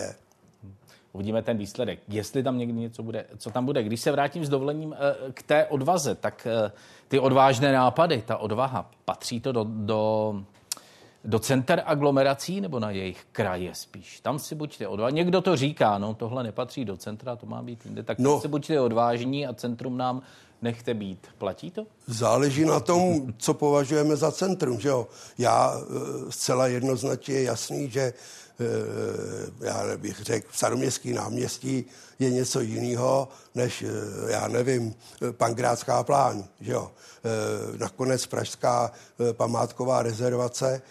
Uvidíme 1.16 1.42
ten 1.42 1.58
výsledek. 1.58 2.00
Jestli 2.08 2.44
tam 2.44 2.58
někdy 2.58 2.74
něco 2.74 3.04
bude, 3.04 3.26
co 3.38 3.52
tam 3.52 3.66
bude. 3.66 3.84
Když 3.84 4.02
se 4.02 4.12
vrátím 4.12 4.46
s 4.46 4.50
dovolením 4.50 4.94
eh, 4.94 5.32
k 5.32 5.44
té 5.44 5.66
odvaze, 5.66 6.16
tak 6.16 6.48
eh, 6.48 6.72
ty 7.08 7.20
odvážné 7.20 7.72
nápady, 7.72 8.24
ta 8.28 8.38
odvaha, 8.38 8.92
patří 9.06 9.40
to 9.40 9.52
do, 9.52 9.66
do, 9.70 10.36
do 11.26 11.40
center 11.40 11.84
aglomerací 11.86 12.62
nebo 12.62 12.80
na 12.80 12.90
jejich 12.92 13.26
kraje 13.32 13.76
spíš? 13.76 14.20
Tam 14.20 14.40
si 14.40 14.56
buďte 14.56 14.88
odvážní. 14.88 15.16
Někdo 15.16 15.42
to 15.42 15.56
říká, 15.56 15.98
no 15.98 16.14
tohle 16.14 16.44
nepatří 16.44 16.86
do 16.86 16.98
centra, 16.98 17.36
to 17.36 17.46
má 17.46 17.62
být 17.62 17.86
jinde. 17.86 18.04
Tak 18.04 18.20
no. 18.20 18.42
si 18.42 18.48
buďte 18.48 18.82
odvážní 18.82 19.48
a 19.48 19.54
centrum 19.54 19.98
nám 19.98 20.22
nechte 20.62 20.94
být. 20.94 21.28
Platí 21.38 21.72
to? 21.72 21.86
Záleží 22.08 22.66
na 22.66 22.80
tom, 22.80 23.34
co 23.38 23.54
považujeme 23.54 24.16
za 24.16 24.32
centrum. 24.32 24.80
Že 24.80 24.90
jo? 24.90 25.08
Já 25.38 25.78
eh, 25.78 26.32
zcela 26.32 26.68
jednoznačně 26.68 27.36
je 27.36 27.44
jasný, 27.44 27.90
že 27.90 28.02
eh, 28.02 28.14
já 29.66 29.98
bych 29.98 30.22
řekl, 30.22 30.48
staroměstský 30.54 31.14
náměstí 31.14 31.86
je 32.20 32.32
něco 32.32 32.62
jiného, 32.62 33.28
než, 33.56 33.84
eh, 33.84 34.32
já 34.32 34.48
nevím, 34.48 34.96
Pankrátská 35.32 36.04
plán. 36.04 36.46
Že 36.60 36.72
jo? 36.72 36.92
Nakonec 37.78 38.26
Pražská 38.26 38.92
památková 39.34 40.04
rezervace 40.04 40.82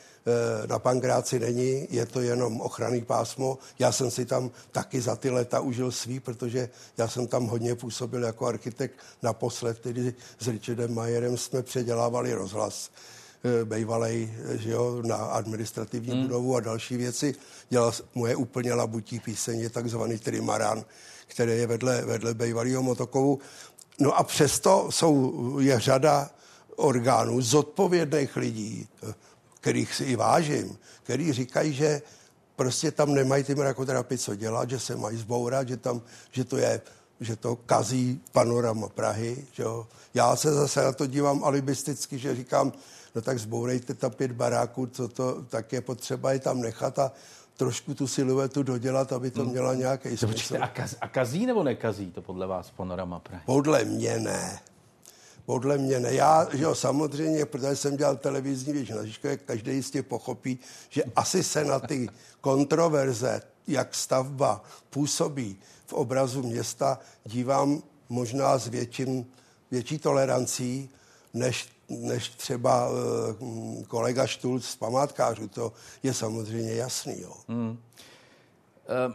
na 0.67 0.79
Pankráci 0.79 1.39
není, 1.39 1.87
je 1.91 2.07
to 2.07 2.21
jenom 2.21 2.61
ochranný 2.61 3.03
pásmo. 3.03 3.59
Já 3.79 3.93
jsem 3.93 4.11
si 4.11 4.27
tam 4.27 4.51
taky 4.73 5.01
za 5.01 5.17
ty 5.17 5.31
leta 5.31 5.61
užil 5.61 5.93
svý, 5.93 6.21
protože 6.21 6.69
já 6.97 7.09
jsem 7.09 7.27
tam 7.27 7.47
hodně 7.47 7.75
působil 7.75 8.23
jako 8.23 8.47
architekt. 8.47 8.95
Naposled 9.23 9.79
tedy 9.79 10.15
s 10.39 10.49
Richardem 10.49 10.95
Majerem 11.05 11.37
jsme 11.37 11.63
předělávali 11.63 12.35
rozhlas 12.35 12.91
eh, 13.45 13.65
bejvalej, 13.65 14.35
eh, 14.45 14.59
že 14.59 14.71
jo, 14.71 15.03
na 15.03 15.17
administrativní 15.17 16.13
hmm. 16.13 16.23
budovu 16.23 16.57
a 16.57 16.61
další 16.61 16.97
věci. 16.97 17.35
Dělal 17.69 17.93
moje 18.15 18.37
úplně 18.37 18.75
labutí 18.75 19.21
píseň, 19.21 19.61
je 19.61 19.71
takzvaný 19.71 20.19
trimaran, 20.19 20.85
který 21.27 21.53
je 21.53 21.67
vedle, 21.67 22.05
vedle 22.05 22.35
bejvalého 22.35 22.83
motokovu. 22.83 23.39
No 24.01 24.17
a 24.17 24.23
přesto 24.23 24.89
jsou, 24.91 25.59
je 25.61 25.81
řada 25.81 26.31
orgánů, 26.77 27.41
zodpovědných 27.41 28.37
lidí, 28.37 28.89
kterých 29.61 29.95
si 29.95 30.05
i 30.05 30.17
vážím, 30.17 30.79
který 31.03 31.33
říkají, 31.33 31.73
že 31.73 32.03
prostě 32.57 32.91
tam 32.91 33.15
nemají 33.15 33.45
ty 33.45 33.55
mrakoterapii 33.55 34.19
co 34.19 34.35
dělat, 34.35 34.71
že 34.71 34.81
se 34.81 34.97
mají 34.97 35.19
zbourat, 35.19 35.69
že, 35.69 35.77
tam, 35.77 36.03
že 36.33 36.45
to 36.45 36.57
je 36.57 36.81
že 37.21 37.37
to 37.37 37.57
kazí 37.57 38.21
panorama 38.33 38.89
Prahy. 38.89 39.47
Že 39.53 39.63
jo. 39.63 39.87
Já 40.15 40.37
se 40.37 40.53
zase 40.53 40.85
na 40.85 40.93
to 40.93 41.07
dívám 41.07 41.45
alibisticky, 41.45 42.19
že 42.19 42.35
říkám, 42.35 42.73
no 43.15 43.23
tak 43.23 43.39
zbourejte 43.39 43.95
tam 43.95 44.11
pět 44.11 44.33
baráků, 44.33 44.87
co 44.87 45.09
to, 45.09 45.43
tak 45.49 45.73
je 45.73 45.81
potřeba 45.81 46.33
je 46.33 46.39
tam 46.39 46.61
nechat 46.61 46.99
a 46.99 47.13
trošku 47.57 47.95
tu 47.95 48.07
siluetu 48.07 48.63
dodělat, 48.63 49.13
aby 49.13 49.31
to 49.31 49.43
hmm. 49.43 49.51
měla 49.51 49.75
nějaký 49.75 50.17
smysl. 50.17 50.57
A, 50.61 50.69
kaz, 50.69 50.95
a 51.01 51.09
kazí 51.09 51.47
nebo 51.47 51.63
nekazí 51.63 52.11
to 52.11 52.23
podle 52.23 52.47
vás 52.47 52.71
panorama 52.71 53.19
Prahy? 53.19 53.43
Podle 53.47 53.85
mě 53.85 54.19
ne. 54.19 54.61
Podle 55.47 55.79
mě 55.79 56.01
ne. 56.01 56.15
Já, 56.15 56.49
že 56.53 56.65
jo, 56.65 56.75
samozřejmě, 56.75 57.47
protože 57.47 57.77
jsem 57.77 57.97
dělal 57.97 58.17
televizní 58.17 58.73
věc 58.73 58.89
na 58.89 59.05
Žižkově, 59.05 59.37
každý 59.37 59.73
jistě 59.73 60.03
pochopí, 60.03 60.59
že 60.89 61.05
asi 61.17 61.43
se 61.43 61.65
na 61.65 61.81
ty 61.81 62.09
kontroverze, 62.41 63.43
jak 63.67 63.95
stavba 63.95 64.65
působí 64.91 65.59
v 65.87 65.93
obrazu 65.93 66.43
města, 66.43 66.99
dívám 67.25 67.83
možná 68.09 68.59
s 68.59 68.69
větším, 68.69 69.27
větší 69.71 69.99
tolerancí, 69.99 70.91
než, 71.35 71.69
než 71.89 72.29
třeba 72.29 72.89
uh, 72.91 73.85
kolega 73.85 74.27
Štulc 74.27 74.65
z 74.65 74.77
památkářů. 74.77 75.49
To 75.49 75.73
je 76.03 76.15
samozřejmě 76.15 76.75
jasný. 76.75 77.21
Jo. 77.21 77.33
Hmm. 77.49 77.79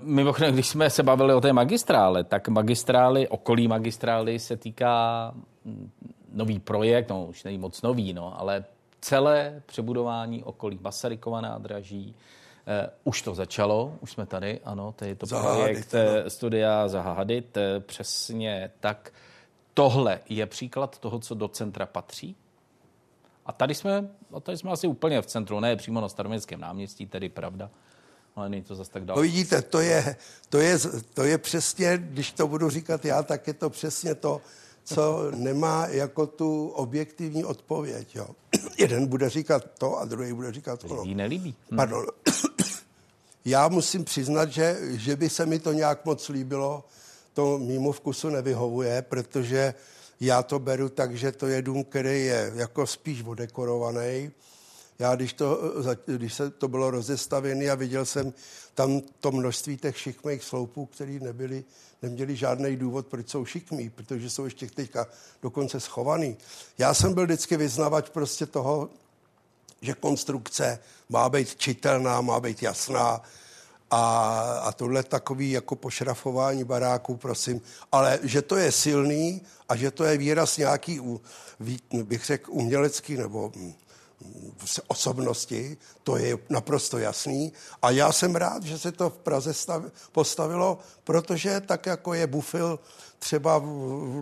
Mimochodem, 0.02 0.54
když 0.54 0.68
jsme 0.68 0.90
se 0.90 1.04
bavili 1.04 1.34
o 1.34 1.42
té 1.42 1.54
magistrále, 1.54 2.24
tak 2.24 2.48
magistrály, 2.48 3.28
okolí 3.28 3.68
magistrály 3.68 4.40
se 4.40 4.58
týká 4.58 5.34
nový 6.32 6.60
projekt, 6.60 7.10
no 7.10 7.26
už 7.26 7.44
není 7.44 7.58
moc 7.58 7.82
nový, 7.82 8.14
no, 8.14 8.40
ale 8.40 8.66
celé 9.02 9.62
přebudování 9.66 10.44
okolí 10.44 10.80
Masarykova 10.82 11.42
nádraží, 11.42 12.16
už 13.04 13.22
to 13.22 13.36
začalo, 13.36 13.98
už 14.02 14.12
jsme 14.12 14.26
tady, 14.26 14.60
ano, 14.64 14.94
to 14.98 15.06
je 15.06 15.16
to 15.16 15.26
Zaha 15.26 15.56
projekt 15.56 15.94
no. 15.94 16.30
studia 16.30 16.88
Zaha 16.88 17.14
Hadit, 17.14 17.58
eh, 17.58 17.80
přesně 17.80 18.72
tak. 18.80 19.14
Tohle 19.74 20.20
je 20.30 20.46
příklad 20.46 21.00
toho, 21.00 21.20
co 21.20 21.36
do 21.36 21.48
centra 21.48 21.86
patří. 21.86 22.36
A 23.46 23.52
tady 23.52 23.76
jsme, 23.76 24.10
a 24.34 24.40
tady 24.40 24.58
jsme 24.58 24.72
asi 24.72 24.88
úplně 24.88 25.22
v 25.22 25.26
centru, 25.26 25.60
ne 25.60 25.76
přímo 25.76 26.02
na 26.02 26.10
staroměstském 26.10 26.60
náměstí, 26.60 27.06
tedy 27.06 27.30
pravda, 27.30 27.70
ale 28.36 28.50
není 28.50 28.64
to 28.64 28.76
zase 28.76 28.92
tak 28.92 29.06
daleko. 29.06 29.20
No 29.20 29.22
vidíte, 29.22 29.62
to 29.62 29.80
je, 29.80 30.16
to, 30.50 30.58
je, 30.58 30.80
to 31.14 31.24
je 31.24 31.38
přesně, 31.38 31.98
když 31.98 32.32
to 32.32 32.48
budu 32.48 32.70
říkat 32.70 33.06
já, 33.06 33.24
tak 33.24 33.48
je 33.48 33.54
to 33.54 33.70
přesně 33.70 34.16
to, 34.16 34.42
co 34.84 35.32
nemá 35.36 35.88
jako 35.88 36.28
tu 36.28 36.68
objektivní 36.68 37.46
odpověď. 37.46 38.16
Jo. 38.16 38.28
Jeden 38.78 39.08
bude 39.08 39.30
říkat 39.30 39.64
to 39.78 39.98
a 39.98 40.06
druhý 40.06 40.34
bude 40.34 40.52
říkat 40.52 40.80
to. 40.80 41.04
Jí 41.04 41.16
nelíbí. 41.16 41.56
Hm. 41.72 41.76
Pardon. 41.76 42.06
Já 43.50 43.68
musím 43.68 44.06
přiznat, 44.06 44.50
že, 44.50 44.78
že 44.82 45.16
by 45.16 45.30
se 45.30 45.46
mi 45.46 45.60
to 45.60 45.74
nějak 45.74 46.06
moc 46.06 46.30
líbilo, 46.30 46.84
to 47.34 47.58
mýmu 47.58 47.92
vkusu 47.92 48.30
nevyhovuje, 48.30 49.02
protože 49.02 49.74
já 50.20 50.44
to 50.44 50.60
beru 50.60 50.90
tak, 50.90 51.18
že 51.18 51.32
to 51.32 51.48
je 51.48 51.62
dům, 51.62 51.84
který 51.84 52.26
je 52.26 52.52
jako 52.56 52.88
spíš 52.88 53.24
odekorovaný. 53.24 54.32
Já, 55.00 55.16
když, 55.16 55.34
to, 55.34 55.62
když 56.06 56.34
se 56.34 56.50
to 56.50 56.68
bylo 56.68 56.92
rozestavené 56.92 57.70
a 57.70 57.76
viděl 57.76 58.06
jsem 58.06 58.34
tam 58.74 59.02
to 59.20 59.32
množství 59.32 59.78
těch 59.78 59.98
šikmých 59.98 60.44
sloupů, 60.44 60.86
které 60.86 61.20
nebyly 61.22 61.64
neměli 62.02 62.36
žádný 62.36 62.78
důvod, 62.78 63.08
proč 63.08 63.30
jsou 63.30 63.46
šikmí, 63.46 63.90
protože 63.90 64.30
jsou 64.30 64.46
ještě 64.46 64.68
teďka 64.68 65.08
dokonce 65.42 65.80
schovaný. 65.80 66.38
Já 66.78 66.94
jsem 66.94 67.14
byl 67.14 67.26
vždycky 67.26 67.58
vyznavač 67.58 68.10
prostě 68.10 68.46
toho, 68.46 68.90
že 69.82 69.94
konstrukce 69.94 70.80
má 71.10 71.30
být 71.30 71.56
čitelná, 71.56 72.22
má 72.22 72.39
být 72.39 72.63
jasná 72.63 73.22
A, 73.92 74.62
a 74.63 74.72
tohle 74.72 75.04
takový 75.04 75.52
jako 75.52 75.76
pošrafování 75.76 76.63
baráků, 76.63 77.18
prosím. 77.18 77.62
Ale 77.92 78.20
že 78.24 78.42
to 78.42 78.56
je 78.56 78.72
silný 78.72 79.42
a 79.70 79.76
že 79.76 79.92
to 79.92 80.04
je 80.04 80.18
výraz 80.18 80.58
nějaký, 80.58 81.02
bych 82.04 82.26
řekl, 82.26 82.52
umělecký 82.54 83.18
nebo 83.18 83.52
hm, 83.56 83.74
osobnosti, 84.88 85.78
to 86.04 86.18
je 86.18 86.38
naprosto 86.50 86.98
jasný. 86.98 87.54
A 87.82 87.92
já 87.92 88.12
jsem 88.12 88.36
rád, 88.36 88.64
že 88.64 88.80
se 88.80 88.92
to 88.92 89.10
v 89.10 89.18
Praze 89.18 89.54
stav, 89.54 89.84
postavilo, 90.12 90.80
protože 91.04 91.62
tak 91.62 91.86
jako 91.86 92.14
je 92.14 92.28
Bufil 92.28 92.80
třeba 93.20 93.58
v, 93.58 93.66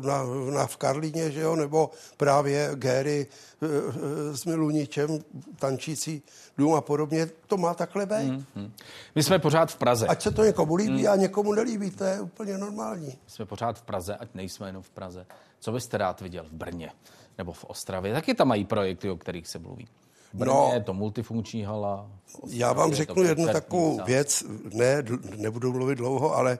na, 0.05 0.23
na, 0.53 0.67
v 0.67 0.77
Karlíně, 0.77 1.31
že 1.31 1.41
jo, 1.41 1.55
nebo 1.55 1.91
právě 2.17 2.71
Gary 2.73 3.27
e, 3.61 3.65
e, 3.65 4.37
s 4.37 4.45
Miluničem, 4.45 5.19
tančící 5.59 6.21
dům 6.57 6.73
a 6.73 6.81
podobně, 6.81 7.29
to 7.47 7.57
má 7.57 7.73
takhle 7.73 8.05
být. 8.05 8.31
Mm, 8.31 8.45
mm. 8.55 8.71
My 9.15 9.23
jsme 9.23 9.39
pořád 9.39 9.71
v 9.71 9.75
Praze. 9.75 10.07
Ať 10.07 10.21
se 10.21 10.31
to 10.31 10.43
někomu 10.43 10.75
líbí 10.75 11.01
mm. 11.01 11.09
a 11.09 11.15
někomu 11.15 11.53
nelíbí, 11.53 11.91
to 11.91 12.03
je 12.03 12.21
úplně 12.21 12.57
normální. 12.57 13.07
My 13.07 13.31
jsme 13.31 13.45
pořád 13.45 13.79
v 13.79 13.81
Praze, 13.81 14.15
ať 14.15 14.29
nejsme 14.33 14.67
jenom 14.67 14.83
v 14.83 14.89
Praze. 14.89 15.25
Co 15.59 15.71
byste 15.71 15.97
rád 15.97 16.21
viděl 16.21 16.43
v 16.43 16.53
Brně 16.53 16.91
nebo 17.37 17.53
v 17.53 17.65
Ostravě? 17.65 18.13
Taky 18.13 18.33
tam 18.33 18.47
mají 18.47 18.65
projekty, 18.65 19.09
o 19.09 19.17
kterých 19.17 19.47
se 19.47 19.59
mluví. 19.59 19.87
Brně 20.33 20.53
no, 20.53 20.71
je 20.73 20.83
to 20.83 20.93
multifunkční 20.93 21.63
hala. 21.63 22.09
Ostravě 22.33 22.57
já 22.57 22.73
vám 22.73 22.93
řeknu 22.93 23.23
jednu 23.23 23.47
takovou 23.47 24.03
věc, 24.05 24.43
ne, 24.73 25.03
nebudu 25.35 25.73
mluvit 25.73 25.95
dlouho, 25.95 26.35
ale 26.35 26.59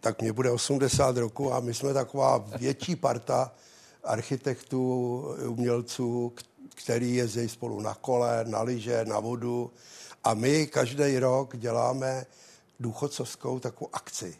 tak 0.00 0.22
mě 0.22 0.32
bude 0.32 0.50
80 0.50 1.16
roku 1.16 1.52
a 1.52 1.60
my 1.60 1.74
jsme 1.74 1.94
taková 1.94 2.38
větší 2.38 2.96
parta 2.96 3.52
architektů, 4.04 5.20
umělců, 5.46 6.32
který 6.74 7.14
jezdí 7.14 7.48
spolu 7.48 7.80
na 7.80 7.94
kole, 7.94 8.44
na 8.48 8.62
lyže, 8.62 9.04
na 9.04 9.20
vodu. 9.20 9.70
A 10.24 10.34
my 10.34 10.66
každý 10.66 11.18
rok 11.18 11.56
děláme 11.56 12.26
důchodcovskou 12.80 13.58
takovou 13.58 13.90
akci. 13.92 14.36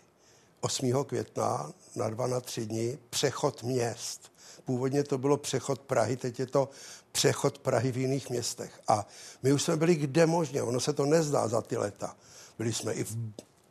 8. 0.60 1.04
května 1.04 1.72
na 1.96 2.10
dva 2.10 2.26
na 2.26 2.40
tři 2.40 2.66
dny 2.66 2.98
přechod 3.10 3.62
měst. 3.62 4.29
Původně 4.70 5.04
to 5.04 5.18
bylo 5.18 5.36
přechod 5.36 5.80
Prahy, 5.80 6.16
teď 6.16 6.38
je 6.38 6.46
to 6.46 6.68
přechod 7.12 7.58
Prahy 7.58 7.92
v 7.92 7.96
jiných 7.96 8.30
městech. 8.30 8.80
A 8.88 9.06
my 9.42 9.52
už 9.52 9.62
jsme 9.62 9.76
byli 9.76 9.94
kde 9.94 10.26
možně, 10.26 10.62
ono 10.62 10.80
se 10.80 10.92
to 10.92 11.06
nezdá 11.06 11.48
za 11.48 11.60
ty 11.60 11.76
leta. 11.76 12.16
Byli 12.58 12.72
jsme 12.72 12.92
i 12.92 13.04
v, 13.04 13.16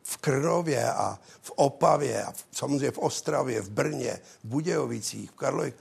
v 0.02 0.16
Krnově 0.16 0.92
a 0.92 1.18
v 1.42 1.50
Opavě 1.56 2.24
a 2.24 2.32
v, 2.32 2.44
samozřejmě 2.52 2.90
v 2.90 2.98
Ostravě, 2.98 3.60
v 3.60 3.70
Brně, 3.70 4.20
v 4.44 4.48
Budějovicích, 4.48 5.30
v 5.30 5.34
Karlových. 5.34 5.74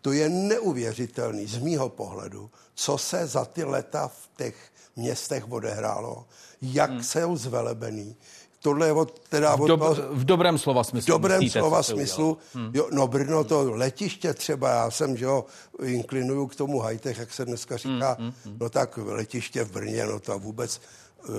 To 0.00 0.12
je 0.12 0.28
neuvěřitelný 0.28 1.46
z 1.46 1.58
mýho 1.58 1.88
pohledu, 1.88 2.50
co 2.74 2.98
se 2.98 3.26
za 3.26 3.44
ty 3.44 3.64
leta 3.64 4.08
v 4.08 4.28
těch 4.36 4.56
městech 4.96 5.52
odehrálo, 5.52 6.26
jak 6.62 6.90
hmm. 6.90 7.02
jsou 7.02 7.36
zvelebený, 7.36 8.16
tohle 8.64 8.86
je 8.86 8.92
od, 8.92 9.18
teda 9.28 9.56
v, 9.56 9.66
dob, 9.66 9.80
od, 9.80 9.98
v 10.10 10.24
dobrém 10.24 10.58
slova 10.58 10.84
smyslu. 10.84 11.04
V 11.04 11.08
dobrém 11.08 11.38
myslíte, 11.38 11.60
slova 11.60 11.82
smyslu. 11.82 12.38
Hmm. 12.54 12.70
Jo, 12.74 12.88
no 12.92 13.06
Brno, 13.06 13.44
to 13.44 13.70
letiště 13.74 14.34
třeba, 14.34 14.70
já 14.70 14.90
jsem, 14.90 15.16
že 15.16 15.24
jo, 15.24 15.44
inklinuju 15.82 16.46
k 16.46 16.54
tomu 16.54 16.80
high-tech, 16.80 17.18
jak 17.18 17.32
se 17.32 17.44
dneska 17.44 17.76
říká, 17.76 18.16
hmm, 18.18 18.26
hmm, 18.26 18.34
hmm. 18.44 18.56
no 18.60 18.68
tak 18.70 18.96
letiště 18.96 19.64
v 19.64 19.72
Brně, 19.72 20.06
no 20.06 20.20
to 20.20 20.38
vůbec 20.38 20.80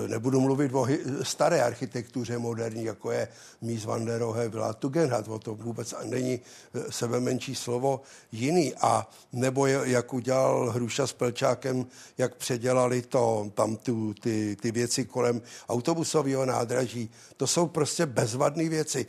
nebudu 0.08 0.42
mluvit 0.42 0.72
o 0.74 0.88
staré 1.24 1.62
architektuře 1.62 2.38
moderní, 2.38 2.84
jako 2.84 3.12
je 3.12 3.28
Mies 3.62 3.86
van 3.86 4.06
der 4.06 4.20
Rohe, 4.20 4.50
byla 4.50 4.74
Tugendhat, 4.74 5.28
o 5.28 5.40
to 5.40 5.56
vůbec 5.56 5.94
není 6.04 6.40
eh, 6.74 6.92
sebe 6.92 7.20
menší 7.20 7.56
slovo 7.56 8.02
jiný. 8.32 8.74
A 8.76 9.10
nebo 9.34 9.68
jak 9.68 10.14
udělal 10.14 10.72
Hruša 10.72 11.08
s 11.08 11.14
Pelčákem, 11.14 11.86
jak 12.18 12.36
předělali 12.36 13.02
to, 13.02 13.52
tam 13.54 13.76
tu, 13.76 14.14
ty, 14.14 14.58
ty 14.62 14.72
věci 14.72 15.06
kolem 15.06 15.42
autobusového 15.70 16.46
nádraží. 16.46 17.10
To 17.38 17.48
jsou 17.48 17.68
prostě 17.68 18.06
bezvadné 18.06 18.70
věci. 18.70 19.06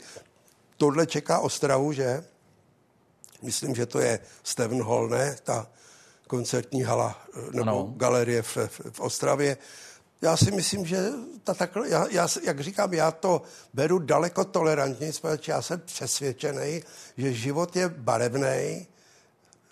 Tohle 0.77 1.05
čeká 1.05 1.39
Ostravu, 1.39 1.93
že? 1.93 2.23
Myslím, 3.41 3.75
že 3.75 3.85
to 3.85 3.99
je 3.99 4.19
Steven 4.43 4.81
Hall, 4.81 5.09
ne? 5.09 5.35
Ta 5.43 5.67
koncertní 6.27 6.83
hala 6.83 7.21
eh, 7.33 7.41
nebo 7.51 7.61
ano. 7.61 7.93
galerie 7.97 8.41
v, 8.41 8.57
v, 8.57 8.81
v 8.91 8.99
Ostravě 8.99 9.57
já 10.21 10.37
si 10.37 10.51
myslím, 10.51 10.85
že 10.85 11.11
ta 11.43 11.53
takhle, 11.53 11.89
já, 11.89 12.07
já, 12.11 12.27
jak 12.43 12.59
říkám, 12.59 12.93
já 12.93 13.11
to 13.11 13.41
beru 13.73 13.99
daleko 13.99 14.45
tolerantně, 14.45 15.11
protože 15.21 15.51
já 15.51 15.61
jsem 15.61 15.81
přesvědčený, 15.85 16.83
že 17.17 17.33
život 17.33 17.75
je 17.75 17.89
barevný, 17.89 18.87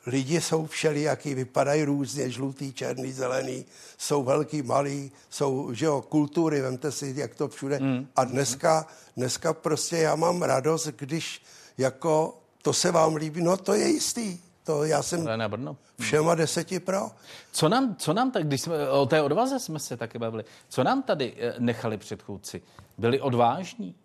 lidi 0.06 0.42
jsou 0.42 0.66
všelijaký, 0.66 1.34
vypadají 1.34 1.84
různě, 1.84 2.30
žlutý, 2.30 2.74
černý, 2.74 3.12
zelený, 3.12 3.66
jsou 3.98 4.24
velký, 4.24 4.62
malý, 4.62 5.12
jsou, 5.30 5.74
že 5.74 5.86
jo, 5.86 6.02
kultury, 6.02 6.62
vemte 6.62 6.92
si, 6.92 7.14
jak 7.18 7.36
to 7.36 7.48
všude. 7.48 7.80
Mm. 7.80 8.08
A 8.16 8.24
dneska, 8.24 8.88
dneska 9.18 9.54
prostě 9.54 9.98
já 9.98 10.16
mám 10.16 10.42
radost, 10.42 10.88
když 10.88 11.42
jako 11.78 12.38
to 12.62 12.74
se 12.74 12.92
vám 12.92 13.16
líbí, 13.16 13.42
no 13.42 13.58
to 13.58 13.74
je 13.74 13.88
jistý. 13.88 14.38
To 14.66 14.84
já 14.84 15.04
jsem 15.04 15.24
na 15.36 15.50
Brno. 15.50 15.78
všema 16.00 16.36
deseti 16.36 16.80
pro. 16.80 17.12
Co 17.52 17.70
nám, 17.70 17.96
co 17.96 18.14
nám 18.14 18.32
tak, 18.32 18.48
když 18.48 18.62
jsme 18.62 18.90
o 18.90 19.06
té 19.06 19.22
odvaze 19.22 19.60
jsme 19.60 19.80
se 19.80 19.98
taky 19.98 20.20
bavili, 20.20 20.46
co 20.70 20.84
nám 20.84 21.04
tady 21.04 21.34
eh, 21.38 21.54
nechali 21.60 21.98
předchůdci? 21.98 22.62
Byli 22.98 23.22
odvážní? 23.22 23.96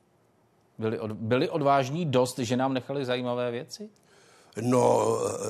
Byli, 0.79 0.99
od, 0.99 1.13
byli 1.13 1.49
odvážní 1.49 2.07
dost, 2.07 2.39
že 2.39 2.57
nám 2.57 2.75
nechali 2.75 3.05
zajímavé 3.05 3.51
věci? 3.51 3.89
No, 4.61 5.17
eh, 5.27 5.41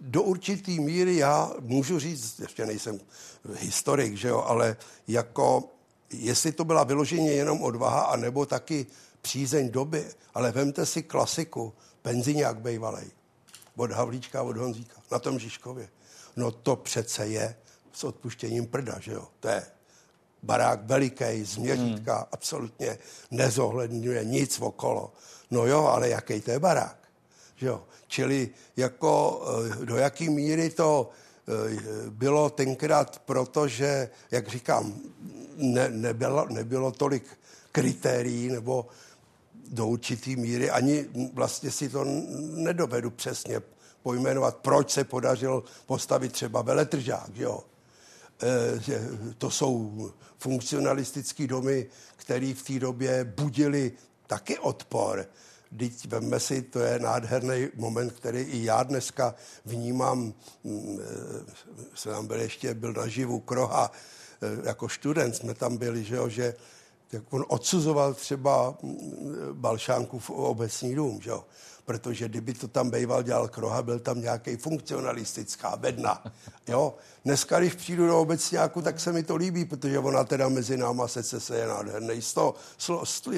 do 0.00 0.22
určitý 0.22 0.80
míry 0.80 1.16
já 1.16 1.50
můžu 1.60 1.98
říct, 1.98 2.40
ještě 2.40 2.66
nejsem 2.66 3.00
historik, 3.58 4.14
že 4.16 4.28
jo, 4.28 4.44
ale 4.46 4.76
jako, 5.08 5.64
jestli 6.12 6.52
to 6.52 6.64
byla 6.64 6.84
vyloženě 6.84 7.32
jenom 7.32 7.62
odvaha, 7.62 8.00
anebo 8.02 8.46
taky 8.46 8.86
přízeň 9.22 9.70
doby, 9.70 10.04
ale 10.34 10.52
vemte 10.52 10.86
si 10.86 11.02
klasiku, 11.02 11.72
penziniák 12.02 12.60
bejvalej 12.60 13.10
od 13.76 13.92
Havlíčka 13.92 14.42
od 14.42 14.56
Honzíka 14.56 14.96
na 15.10 15.18
tom 15.18 15.38
Žižkově. 15.38 15.88
No 16.36 16.50
to 16.50 16.76
přece 16.76 17.26
je 17.26 17.56
s 17.92 18.04
odpuštěním 18.04 18.66
prda, 18.66 18.98
že 19.00 19.12
jo? 19.12 19.28
To 19.40 19.48
je 19.48 19.66
barák 20.42 20.84
veliký, 20.84 21.44
z 21.44 21.56
měřítka, 21.56 22.14
hmm. 22.16 22.26
absolutně 22.32 22.98
nezohledňuje 23.30 24.24
nic 24.24 24.60
okolo. 24.60 25.12
No 25.50 25.66
jo, 25.66 25.84
ale 25.84 26.08
jaký 26.08 26.40
to 26.40 26.50
je 26.50 26.58
barák? 26.58 26.98
Že 27.56 27.66
jo? 27.66 27.82
Čili 28.06 28.50
jako 28.76 29.42
eh, 29.82 29.84
do 29.86 29.96
jaký 29.96 30.28
míry 30.28 30.70
to 30.70 31.10
eh, 31.10 32.10
bylo 32.10 32.50
tenkrát 32.50 33.18
proto, 33.18 33.68
že, 33.68 34.10
jak 34.30 34.48
říkám, 34.48 34.94
ne, 35.56 35.88
nebylo, 35.88 36.46
nebylo 36.48 36.92
tolik 36.92 37.24
kritérií 37.72 38.48
nebo 38.48 38.86
do 39.68 39.86
určitý 39.86 40.36
míry. 40.36 40.70
Ani 40.70 41.06
vlastně 41.32 41.70
si 41.70 41.88
to 41.88 42.04
nedovedu 42.54 43.10
přesně 43.10 43.60
pojmenovat, 44.02 44.56
proč 44.56 44.90
se 44.90 45.04
podařilo 45.04 45.64
postavit 45.86 46.32
třeba 46.32 46.62
veletržák. 46.62 47.30
Jo? 47.34 47.64
E, 48.42 49.34
to 49.38 49.50
jsou 49.50 50.10
funkcionalistické 50.38 51.46
domy, 51.46 51.86
které 52.16 52.54
v 52.54 52.62
té 52.62 52.78
době 52.78 53.24
budili 53.24 53.92
taky 54.26 54.58
odpor. 54.58 55.26
Teď 55.78 56.06
vemme 56.06 56.40
si, 56.40 56.62
to 56.62 56.78
je 56.80 56.98
nádherný 56.98 57.68
moment, 57.74 58.12
který 58.12 58.40
i 58.40 58.64
já 58.64 58.82
dneska 58.82 59.34
vnímám, 59.64 60.34
mm, 60.64 61.00
e, 61.00 61.94
se 61.94 62.08
tam 62.08 62.26
byl 62.26 62.40
ještě, 62.40 62.74
byl 62.74 62.92
naživu 62.92 63.40
Kroha, 63.40 63.90
e, 64.42 64.66
jako 64.68 64.88
student 64.88 65.36
jsme 65.36 65.54
tam 65.54 65.76
byli, 65.76 66.04
že, 66.04 66.16
jo, 66.16 66.28
že 66.28 66.54
jak 67.14 67.32
on 67.32 67.44
odsuzoval 67.48 68.14
třeba 68.14 68.74
Balšánkův 69.52 70.30
obecní 70.30 70.94
dům, 70.94 71.20
že 71.22 71.30
jo? 71.30 71.44
protože 71.84 72.28
kdyby 72.28 72.54
to 72.54 72.68
tam 72.68 72.90
býval 72.90 73.22
dělal 73.22 73.48
Kroha, 73.48 73.82
byl 73.82 73.98
tam 73.98 74.20
nějaký 74.20 74.56
funkcionalistická 74.56 75.76
bedna. 75.76 76.24
Jo? 76.68 76.94
Dneska, 77.24 77.58
když 77.58 77.74
přijdu 77.74 78.06
do 78.06 78.20
obecňáku, 78.20 78.82
tak 78.82 79.00
se 79.00 79.12
mi 79.12 79.22
to 79.22 79.36
líbí, 79.36 79.64
protože 79.64 79.98
ona 79.98 80.24
teda 80.24 80.48
mezi 80.48 80.76
náma 80.76 81.08
se 81.08 81.22
se 81.22 81.56
je 81.56 81.66
nádherný 81.66 82.22
sto, 82.22 82.54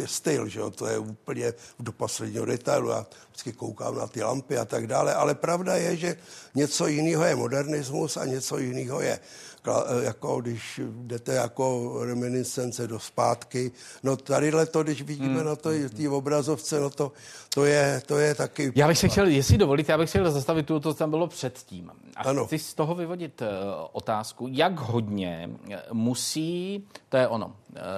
styl, 0.05 0.49
že 0.49 0.61
jo? 0.61 0.71
to 0.71 0.87
je 0.87 0.99
úplně 0.99 1.53
do 1.79 1.93
posledního 1.93 2.45
detailu. 2.45 2.91
Já 2.91 3.07
vždycky 3.29 3.53
koukám 3.53 3.95
na 3.95 4.07
ty 4.07 4.23
lampy 4.23 4.59
a 4.59 4.65
tak 4.65 4.87
dále, 4.87 5.15
ale 5.15 5.35
pravda 5.35 5.77
je, 5.77 5.97
že 5.97 6.17
něco 6.55 6.87
jiného 6.87 7.25
je 7.25 7.37
modernismus 7.37 8.17
a 8.17 8.25
něco 8.25 8.59
jiného 8.59 9.01
je 9.01 9.19
jako 10.03 10.41
když 10.41 10.81
jdete 10.85 11.35
jako 11.35 11.93
reminiscence 12.05 12.87
do 12.87 12.99
zpátky. 12.99 13.71
No 14.03 14.17
tadyhle 14.17 14.67
to, 14.67 14.83
když 14.83 15.03
vidíme 15.03 15.35
hmm. 15.35 15.47
na 15.47 15.57
to, 15.57 15.71
té 15.97 16.09
obrazovce, 16.09 16.81
no 16.81 16.91
to, 16.91 17.13
to, 17.55 17.65
je, 17.65 18.03
to 18.07 18.19
je 18.19 18.35
taky... 18.35 18.73
Já 18.75 18.89
bych 18.89 18.99
se 18.99 19.09
chtěl, 19.09 19.27
jestli 19.27 19.59
dovolíte, 19.59 19.93
já 19.93 19.99
bych 19.99 20.09
chtěl 20.09 20.31
zastavit 20.31 20.67
tu, 20.67 20.81
to, 20.81 20.95
co 20.95 20.99
tam 20.99 21.11
bylo 21.11 21.27
předtím. 21.27 21.91
A 22.17 22.23
ano. 22.23 22.47
chci 22.47 22.59
z 22.59 22.75
toho 22.75 22.95
vyvodit 22.95 23.43
uh, 23.43 23.49
otázku, 23.93 24.49
jak 24.51 24.81
hodně 24.81 25.51
eh, 25.71 25.83
musí, 25.93 26.85
to 27.09 27.17
je 27.17 27.29
ono, 27.29 27.57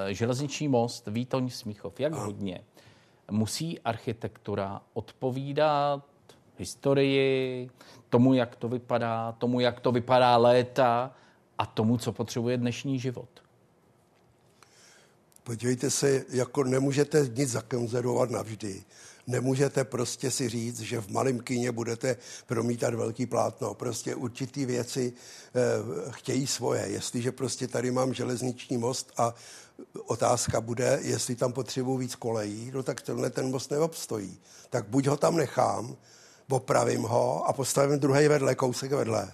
železniční 0.08 0.68
most, 0.68 1.06
Výtoň, 1.06 1.50
Smíchov, 1.50 2.00
jak 2.00 2.12
ano. 2.12 2.24
hodně 2.24 2.60
musí 3.30 3.80
architektura 3.80 4.80
odpovídat 4.94 6.02
historii, 6.58 7.70
tomu, 8.08 8.34
jak 8.34 8.56
to 8.56 8.68
vypadá, 8.68 9.32
tomu, 9.32 9.60
jak 9.60 9.80
to 9.80 9.92
vypadá 9.92 10.36
léta, 10.36 11.10
a 11.58 11.66
tomu, 11.66 11.98
co 11.98 12.12
potřebuje 12.12 12.56
dnešní 12.56 12.98
život? 12.98 13.28
Podívejte 15.44 15.90
se, 15.90 16.24
jako 16.28 16.64
nemůžete 16.64 17.30
nic 17.34 17.50
zakonzervovat 17.50 18.30
navždy. 18.30 18.84
Nemůžete 19.26 19.84
prostě 19.84 20.30
si 20.30 20.48
říct, 20.48 20.80
že 20.80 21.00
v 21.00 21.08
malém 21.08 21.40
kině 21.40 21.72
budete 21.72 22.16
promítat 22.46 22.94
velký 22.94 23.26
plátno. 23.26 23.74
Prostě 23.74 24.14
určitý 24.14 24.64
věci 24.64 25.12
e, 25.12 26.12
chtějí 26.12 26.46
svoje. 26.46 26.88
Jestliže 26.88 27.32
prostě 27.32 27.68
tady 27.68 27.90
mám 27.90 28.14
železniční 28.14 28.78
most 28.78 29.12
a 29.16 29.34
otázka 30.06 30.60
bude, 30.60 30.98
jestli 31.02 31.34
tam 31.34 31.52
potřebuji 31.52 31.96
víc 31.98 32.14
kolejí, 32.14 32.70
no 32.74 32.82
tak 32.82 33.00
tenhle 33.00 33.30
ten 33.30 33.50
most 33.50 33.70
neobstojí. 33.70 34.38
Tak 34.70 34.88
buď 34.88 35.06
ho 35.06 35.16
tam 35.16 35.36
nechám, 35.36 35.96
opravím 36.48 37.02
ho 37.02 37.44
a 37.44 37.52
postavím 37.52 37.98
druhý 37.98 38.28
vedle, 38.28 38.54
kousek 38.54 38.92
vedle. 38.92 39.32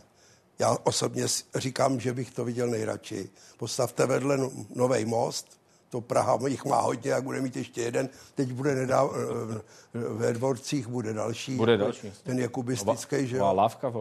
Já 0.59 0.77
osobně 0.85 1.25
říkám, 1.55 2.01
že 2.01 2.13
bych 2.13 2.31
to 2.31 2.45
viděl 2.45 2.69
nejradši. 2.69 3.31
Postavte 3.57 4.07
vedle 4.07 4.37
no, 4.37 4.51
nový 4.75 5.05
most, 5.05 5.59
to 5.95 6.01
Praha 6.01 6.39
jich 6.47 6.65
má 6.65 6.81
hodně, 6.81 7.11
jak 7.11 7.25
bude 7.25 7.41
mít 7.41 7.57
ještě 7.57 7.83
jeden. 7.83 8.09
Teď 8.35 8.53
bude 8.53 8.75
nedá, 8.75 9.05
eh, 9.05 9.61
ve 9.95 10.33
dvorcích 10.33 10.87
bude 10.87 11.13
další. 11.13 11.57
Bude 11.57 11.77
další. 11.77 12.13
Ten 12.23 12.39
je 12.39 12.49
kubistický, 12.49 13.27
že 13.27 13.37
jo. 13.37 13.55
lávka 13.55 13.89
v 13.89 13.97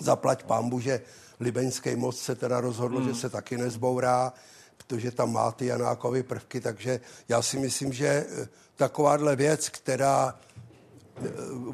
Zaplať 0.00 0.42
pambu, 0.42 0.80
že 0.80 1.00
Libeňský 1.40 1.96
most 1.96 2.18
se 2.18 2.34
teda 2.34 2.60
rozhodl, 2.60 2.98
hmm. 2.98 3.08
že 3.08 3.14
se 3.14 3.30
taky 3.30 3.56
nezbourá, 3.56 4.32
protože 4.76 5.10
tam 5.10 5.32
má 5.32 5.52
ty 5.52 5.66
Janákovy 5.66 6.22
prvky, 6.22 6.60
takže 6.60 7.00
já 7.28 7.42
si 7.42 7.58
myslím, 7.58 7.92
že 7.92 8.06
eh, 8.06 8.48
takováhle 8.76 9.36
věc, 9.36 9.68
která 9.68 10.34
eh, 10.36 10.47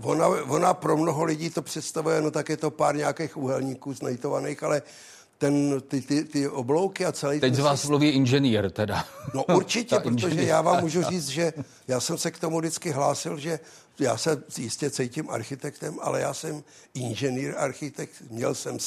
Ona, 0.02 0.28
ona 0.28 0.74
pro 0.74 0.96
mnoho 0.96 1.24
lidí 1.24 1.50
to 1.50 1.62
představuje, 1.62 2.20
no 2.20 2.30
tak 2.30 2.48
je 2.48 2.56
to 2.56 2.70
pár 2.70 2.96
nějakých 2.96 3.36
úhelníků 3.36 3.94
znajtovaných, 3.94 4.62
ale 4.62 4.82
ten, 5.38 5.80
ty, 5.80 6.00
ty, 6.00 6.24
ty 6.24 6.48
oblouky 6.48 7.06
a 7.06 7.12
celý... 7.12 7.40
Teď 7.40 7.54
z 7.54 7.58
vás 7.58 7.82
se... 7.82 7.88
mluví 7.88 8.08
inženýr 8.08 8.70
teda. 8.70 9.04
No 9.34 9.44
určitě, 9.44 9.96
protože 10.02 10.26
inženýr. 10.28 10.48
já 10.48 10.62
vám 10.62 10.80
můžu 10.80 11.02
říct, 11.10 11.28
že 11.28 11.52
já 11.88 12.00
jsem 12.00 12.18
se 12.18 12.30
k 12.30 12.38
tomu 12.38 12.58
vždycky 12.58 12.90
hlásil, 12.90 13.38
že 13.38 13.60
já 13.98 14.16
se 14.16 14.42
jistě 14.58 14.90
cítím 14.90 15.30
architektem, 15.30 15.98
ale 16.02 16.20
já 16.20 16.34
jsem 16.34 16.64
inženýr 16.94 17.54
architekt, 17.56 18.22
měl 18.30 18.54
jsem 18.54 18.78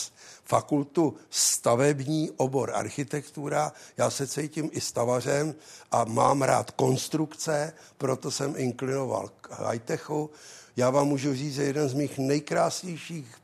fakultu 0.46 1.16
stavební 1.30 2.32
obor 2.38 2.72
architektura, 2.74 3.72
já 3.98 4.10
se 4.10 4.28
cítím 4.28 4.70
i 4.74 4.82
stavařem 4.82 5.56
a 5.92 6.04
mám 6.04 6.42
rád 6.42 6.72
konstrukce, 6.72 7.74
proto 7.98 8.32
jsem 8.32 8.54
inklinoval 8.58 9.32
k 9.42 9.60
high-techu. 9.60 10.30
Já 10.78 10.90
vám 10.90 11.08
můžu 11.08 11.34
říct, 11.36 11.54
že 11.54 11.64
jeden 11.64 11.90
z 11.90 11.94
mých 11.94 12.18
nejkrásnějších 12.18 13.36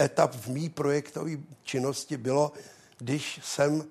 etap 0.00 0.34
v 0.34 0.46
mý 0.46 0.68
projektové 0.68 1.30
činnosti 1.62 2.16
bylo, 2.16 2.52
když 2.98 3.40
jsem 3.44 3.84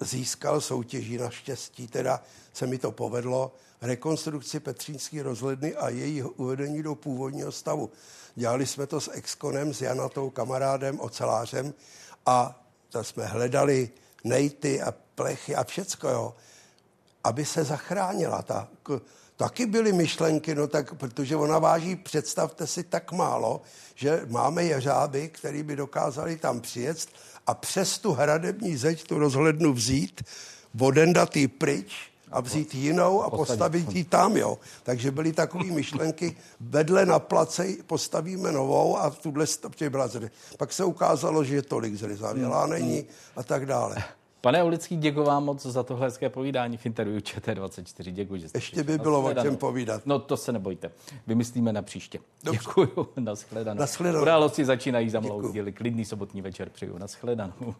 získal 0.00 0.60
soutěží, 0.60 1.18
naštěstí 1.18 1.88
teda 1.88 2.22
se 2.52 2.66
mi 2.66 2.78
to 2.78 2.92
povedlo, 2.92 3.54
rekonstrukci 3.82 4.60
Petřínské 4.60 5.22
rozhledny 5.22 5.74
a 5.74 5.88
její 5.88 6.22
uvedení 6.22 6.82
do 6.82 6.94
původního 6.94 7.52
stavu. 7.52 7.90
Dělali 8.34 8.66
jsme 8.66 8.86
to 8.86 9.00
s 9.00 9.10
Exkonem, 9.12 9.74
s 9.74 9.80
Janatou, 9.80 10.30
kamarádem, 10.30 11.00
ocelářem 11.00 11.74
a 12.26 12.64
tam 12.90 13.04
jsme 13.04 13.26
hledali 13.26 13.90
nejty 14.24 14.82
a 14.82 14.94
plechy 15.14 15.54
a 15.54 15.64
všecko, 15.64 16.08
jo, 16.08 16.34
aby 17.24 17.44
se 17.44 17.64
zachránila 17.64 18.42
ta 18.42 18.68
taky 19.36 19.66
byly 19.66 19.92
myšlenky, 19.92 20.54
no 20.54 20.66
tak, 20.66 20.94
protože 20.94 21.36
ona 21.36 21.58
váží, 21.58 21.96
představte 21.96 22.66
si, 22.66 22.82
tak 22.82 23.12
málo, 23.12 23.62
že 23.94 24.22
máme 24.28 24.64
jeřáby, 24.64 25.28
který 25.28 25.62
by 25.62 25.76
dokázali 25.76 26.36
tam 26.36 26.60
přijet 26.60 27.06
a 27.46 27.54
přes 27.54 27.98
tu 27.98 28.12
hradební 28.12 28.76
zeď 28.76 29.04
tu 29.04 29.18
rozhlednu 29.18 29.72
vzít, 29.72 30.22
vodendat 30.74 31.36
ji 31.36 31.48
pryč 31.48 32.10
a 32.32 32.40
vzít 32.40 32.74
jinou 32.74 33.22
a 33.22 33.30
postavit 33.30 33.92
ji 33.92 34.04
tam, 34.04 34.36
jo. 34.36 34.58
Takže 34.82 35.10
byly 35.10 35.32
takové 35.32 35.64
myšlenky, 35.64 36.36
vedle 36.60 37.06
na 37.06 37.18
place 37.18 37.66
postavíme 37.86 38.52
novou 38.52 38.98
a 38.98 39.10
tuhle 39.10 39.46
byla 39.88 40.08
zry. 40.08 40.30
Pak 40.58 40.72
se 40.72 40.84
ukázalo, 40.84 41.44
že 41.44 41.54
je 41.54 41.62
tolik 41.62 41.94
zryzavělá 41.94 42.66
není 42.66 43.04
a 43.36 43.42
tak 43.42 43.66
dále. 43.66 43.96
Pane 44.44 44.64
Ulický, 44.64 44.96
děkuji 44.96 45.24
vám 45.24 45.44
moc 45.44 45.66
za 45.66 45.82
tohle 45.82 46.06
hezké 46.06 46.28
povídání 46.28 46.76
v 46.76 46.86
interview 46.86 47.18
ČT24. 47.20 48.10
Děkuji, 48.10 48.40
že 48.40 48.48
jste 48.48 48.58
Ještě 48.58 48.84
by 48.84 48.98
bylo 48.98 49.24
o 49.24 49.34
čem 49.34 49.56
povídat. 49.56 50.06
No 50.06 50.18
to 50.18 50.36
se 50.36 50.52
nebojte. 50.52 50.90
Vymyslíme 51.26 51.72
na 51.72 51.82
příště. 51.82 52.18
Dobře. 52.44 52.60
Děkuji. 52.60 52.88
Naschledanou. 53.20 53.80
Naschledanou. 53.80 54.22
Události 54.22 54.64
začínají 54.64 55.10
za 55.10 55.20
mlou. 55.20 55.52
Klidný 55.74 56.04
sobotní 56.04 56.42
večer 56.42 56.70
přeju. 56.70 56.98
Naschledanou. 56.98 57.74